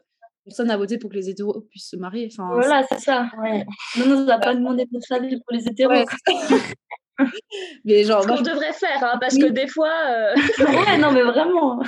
personne 0.47 0.69
n'a 0.69 0.77
voté 0.79 0.97
pour 0.97 1.11
que 1.11 1.17
les 1.17 1.29
hétéros 1.29 1.61
puissent 1.69 1.91
se 1.91 1.97
marier. 1.97 2.31
Enfin, 2.33 2.49
Voilà, 2.55 2.83
c'est 2.89 2.99
ça. 3.01 3.31
Ouais. 3.43 3.67
Non, 3.99 4.07
non, 4.07 4.17
on 4.23 4.25
n'a 4.25 4.39
pas 4.39 4.55
demandé 4.55 4.87
notre 4.91 5.13
avis 5.13 5.37
pour 5.41 5.53
les 5.55 5.67
hétéros. 5.69 5.91
Ouais, 5.93 6.07
mais 7.85 8.05
genre, 8.05 8.23
Ce 8.23 8.29
qu'on 8.29 8.37
je- 8.37 8.43
devrait 8.45 8.73
faire, 8.73 9.03
hein, 9.05 9.19
parce 9.21 9.35
Oui. 9.35 9.41
que 9.43 9.47
des 9.49 9.67
fois, 9.67 9.93
euh, 10.09 10.35
ouais, 10.95 10.99
non, 10.99 11.13
mais 11.13 11.23
vraiment. 11.23 11.83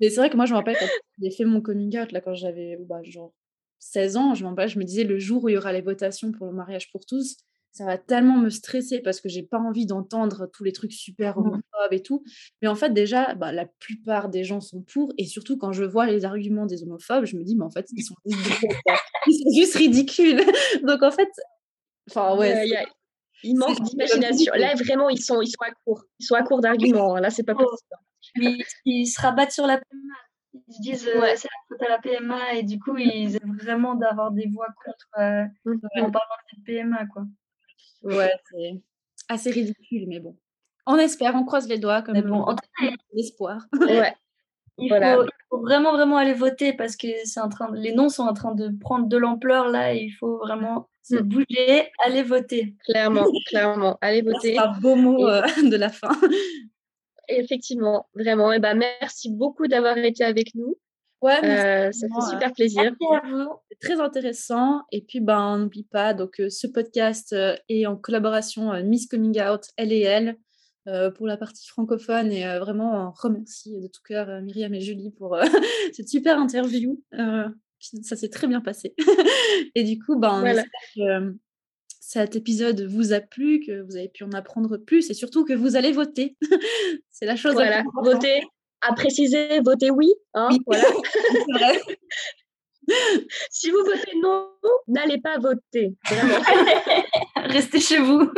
mais 0.00 0.08
c'est 0.08 0.16
vrai 0.16 0.30
que 0.30 0.36
moi, 0.36 0.46
je 0.46 0.52
me 0.52 0.56
rappelle 0.58 0.76
quand 0.78 0.86
j'ai 1.22 1.30
fait 1.30 1.44
mon 1.44 1.60
coming 1.60 1.98
out, 1.98 2.12
là, 2.12 2.20
quand 2.20 2.34
j'avais 2.34 2.78
bah, 2.88 3.00
genre 3.02 3.34
16 3.80 4.16
ans, 4.16 4.34
je, 4.34 4.44
rappelle, 4.44 4.68
je 4.68 4.78
me 4.78 4.84
disais 4.84 5.04
le 5.04 5.18
jour 5.18 5.44
où 5.44 5.48
il 5.48 5.54
y 5.54 5.58
aura 5.58 5.72
les 5.72 5.80
votations 5.82 6.32
pour 6.32 6.46
le 6.46 6.52
mariage 6.52 6.90
pour 6.92 7.04
tous, 7.06 7.36
ça 7.72 7.84
va 7.84 7.98
tellement 7.98 8.36
me 8.36 8.50
stresser 8.50 9.00
parce 9.00 9.20
que 9.20 9.28
j'ai 9.28 9.42
pas 9.42 9.58
envie 9.58 9.86
d'entendre 9.86 10.46
tous 10.52 10.64
les 10.64 10.72
trucs 10.72 10.92
super 10.92 11.38
Mhm. 11.38 11.46
homophobes 11.46 11.92
et 11.92 12.02
tout. 12.02 12.24
Mais 12.62 12.68
en 12.68 12.74
fait, 12.74 12.90
déjà, 12.92 13.34
bah, 13.34 13.52
la 13.52 13.66
plupart 13.66 14.28
des 14.28 14.42
gens 14.44 14.60
sont 14.60 14.82
pour. 14.82 15.12
Et 15.18 15.24
surtout, 15.24 15.56
quand 15.56 15.72
je 15.72 15.84
vois 15.84 16.06
les 16.06 16.24
arguments 16.24 16.66
des 16.66 16.82
homophobes, 16.82 17.24
je 17.26 17.36
me 17.36 17.44
dis, 17.44 17.54
mais 17.56 17.64
en 17.64 17.70
fait, 17.70 17.86
ils 17.96 18.02
sont 18.02 18.14
juste, 18.26 18.42
débiles, 18.60 18.76
quoi. 18.84 18.96
Ils 19.26 19.32
sont 19.34 19.60
juste 19.60 19.74
ridicules. 19.76 20.40
Donc, 20.84 21.02
en 21.02 21.10
fait, 21.12 21.28
enfin, 22.10 22.36
ouais. 22.36 22.56
euh, 22.56 22.64
il 22.64 22.70
y 22.70 22.76
a- 22.76 22.86
il 23.42 23.56
manque 23.56 23.80
d'imagination. 23.82 24.52
Là, 24.54 24.74
vraiment, 24.74 25.08
ils 25.08 25.22
sont, 25.22 25.40
ils 25.40 25.46
sont 25.48 25.62
à 25.62 25.70
court. 25.84 26.04
Ils 26.18 26.24
sont 26.26 26.34
à 26.34 26.42
court 26.42 26.60
d'arguments. 26.60 27.14
hein. 27.16 27.20
Là, 27.20 27.30
c'est 27.30 27.44
pas 27.44 27.54
possible. 27.54 27.78
Ils, 28.36 28.62
ils 28.84 29.06
se 29.06 29.18
rabattent 29.20 29.52
sur 29.52 29.66
la 29.66 29.78
PMA. 29.78 30.14
Ils 30.68 30.74
se 30.74 30.82
disent 30.82 31.08
euh, 31.08 31.20
Ouais. 31.20 31.36
c'est 31.36 31.48
la 31.48 31.76
faute 31.76 31.82
à 31.86 31.88
la 31.88 31.98
PMA 31.98 32.54
et 32.54 32.62
du 32.64 32.78
coup 32.80 32.96
ils 32.98 33.36
aiment 33.36 33.56
vraiment 33.56 33.94
d'avoir 33.94 34.32
des 34.32 34.48
voix 34.52 34.66
contre 34.84 35.06
euh, 35.20 35.44
Mhm. 35.64 35.80
en 36.04 36.10
parlant 36.10 36.34
de 36.42 36.56
cette 36.56 36.64
PMA 36.64 37.06
quoi. 37.06 37.22
Ouais, 38.02 38.30
c'est 38.50 38.80
assez 39.28 39.50
ridicule, 39.50 40.06
mais 40.08 40.20
bon. 40.20 40.36
On 40.86 40.96
espère, 40.96 41.34
on 41.34 41.44
croise 41.44 41.68
les 41.68 41.78
doigts 41.78 42.02
comme 42.02 42.20
bon, 42.22 42.40
en 42.42 42.54
tout 42.56 42.68
cas, 42.80 42.90
l'espoir. 43.14 43.66
Ouais. 44.08 44.14
il, 44.78 44.88
Voilà. 44.88 45.16
faut, 45.16 45.24
il 45.24 45.30
faut 45.50 45.60
vraiment 45.60 45.92
vraiment 45.92 46.16
aller 46.16 46.32
voter 46.34 46.72
parce 46.72 46.96
que 46.96 47.08
c'est 47.24 47.40
en 47.40 47.48
train, 47.48 47.70
les 47.74 47.92
noms 47.92 48.08
sont 48.08 48.24
en 48.24 48.32
train 48.34 48.54
de 48.54 48.70
prendre 48.80 49.06
de 49.08 49.16
l'ampleur 49.16 49.68
là 49.68 49.94
et 49.94 49.98
il 50.04 50.10
faut 50.10 50.38
vraiment 50.38 50.88
se 51.02 51.16
Mm. 51.16 51.20
bouger, 51.22 51.88
aller 52.04 52.22
voter. 52.22 52.74
Clairement, 52.84 53.26
clairement. 53.46 53.98
Allez 54.00 54.22
voter. 54.22 54.54
C'est 54.54 54.58
un 54.58 54.72
beau 54.80 54.96
mot 54.96 55.26
euh, 55.28 55.42
de 55.70 55.76
la 55.76 55.88
fin. 55.88 56.10
Effectivement, 57.28 58.06
vraiment. 58.14 58.52
Et 58.52 58.58
ben, 58.58 58.74
merci 58.76 59.30
beaucoup 59.30 59.66
d'avoir 59.68 59.96
été 59.98 60.24
avec 60.24 60.54
nous. 60.54 60.76
Ouais, 61.22 61.38
merci, 61.42 61.66
Euh, 61.66 61.92
ça 61.92 62.06
fait 62.08 62.26
euh, 62.26 62.30
super 62.30 62.52
plaisir. 62.52 62.82
Merci 62.82 63.26
à 63.26 63.28
vous. 63.28 63.48
c'est 63.70 63.78
très 63.80 64.00
intéressant. 64.00 64.82
Et 64.90 65.02
puis, 65.02 65.20
ben, 65.20 65.58
n'oublie 65.58 65.84
pas, 65.84 66.14
donc, 66.14 66.40
euh, 66.40 66.48
ce 66.48 66.66
podcast 66.66 67.32
euh, 67.32 67.56
est 67.68 67.86
en 67.86 67.96
collaboration 67.96 68.72
euh, 68.72 68.82
Miss 68.82 69.06
Coming 69.06 69.40
Out, 69.42 69.62
elle 69.76 69.92
et 69.92 70.00
elle, 70.00 70.36
euh, 70.88 71.10
pour 71.10 71.26
la 71.26 71.36
partie 71.36 71.66
francophone. 71.68 72.32
Et 72.32 72.46
euh, 72.46 72.58
vraiment, 72.58 73.08
on 73.08 73.12
remercie 73.12 73.78
de 73.80 73.86
tout 73.86 74.00
cœur 74.06 74.28
euh, 74.30 74.40
Myriam 74.40 74.72
et 74.74 74.80
Julie 74.80 75.10
pour 75.10 75.34
euh, 75.34 75.44
cette 75.92 76.08
super 76.08 76.38
interview. 76.38 77.02
Euh, 77.18 77.48
ça 78.02 78.16
s'est 78.16 78.30
très 78.30 78.46
bien 78.46 78.60
passé. 78.60 78.94
et 79.74 79.84
du 79.84 79.98
coup, 79.98 80.18
ben, 80.18 80.40
Voilà. 80.40 80.64
que 80.96 81.00
euh, 81.00 81.32
cet 82.00 82.34
épisode 82.34 82.80
vous 82.82 83.12
a 83.12 83.20
plu, 83.20 83.60
que 83.60 83.82
vous 83.82 83.96
avez 83.96 84.08
pu 84.08 84.24
en 84.24 84.32
apprendre 84.32 84.78
plus 84.78 85.10
et 85.10 85.14
surtout 85.14 85.44
que 85.44 85.52
vous 85.52 85.76
allez 85.76 85.92
voter. 85.92 86.36
c'est 87.10 87.26
la 87.26 87.36
chose 87.36 87.52
Voilà. 87.52 87.82
Votez. 88.02 88.40
À 88.82 88.94
préciser, 88.94 89.60
votez 89.60 89.90
oui. 89.90 90.12
Hein, 90.34 90.48
Oui. 90.50 90.60
voilà. 90.66 91.72
Si 93.50 93.70
vous 93.70 93.78
votez 93.84 94.12
non, 94.22 94.48
n'allez 94.88 95.20
pas 95.20 95.38
voter. 95.38 95.94
Vraiment. 96.08 96.38
Restez 97.36 97.80
chez 97.80 97.98
vous. 97.98 98.30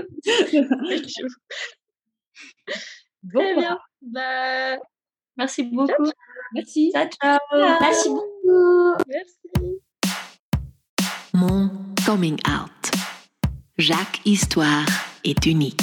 Bon, 3.22 3.40
Très 3.40 3.54
bien. 3.56 3.78
Bah, 4.02 4.76
Merci 5.36 5.62
beaucoup. 5.64 6.10
merci. 6.54 6.90
Ciao 6.92 7.08
ciao. 7.08 7.38
Merci 7.80 8.08
beaucoup. 8.08 8.94
merci. 9.08 9.80
Mon 11.32 11.70
coming 12.04 12.38
out. 12.46 12.90
Chaque 13.78 14.20
histoire 14.26 14.84
est 15.24 15.46
unique. 15.46 15.80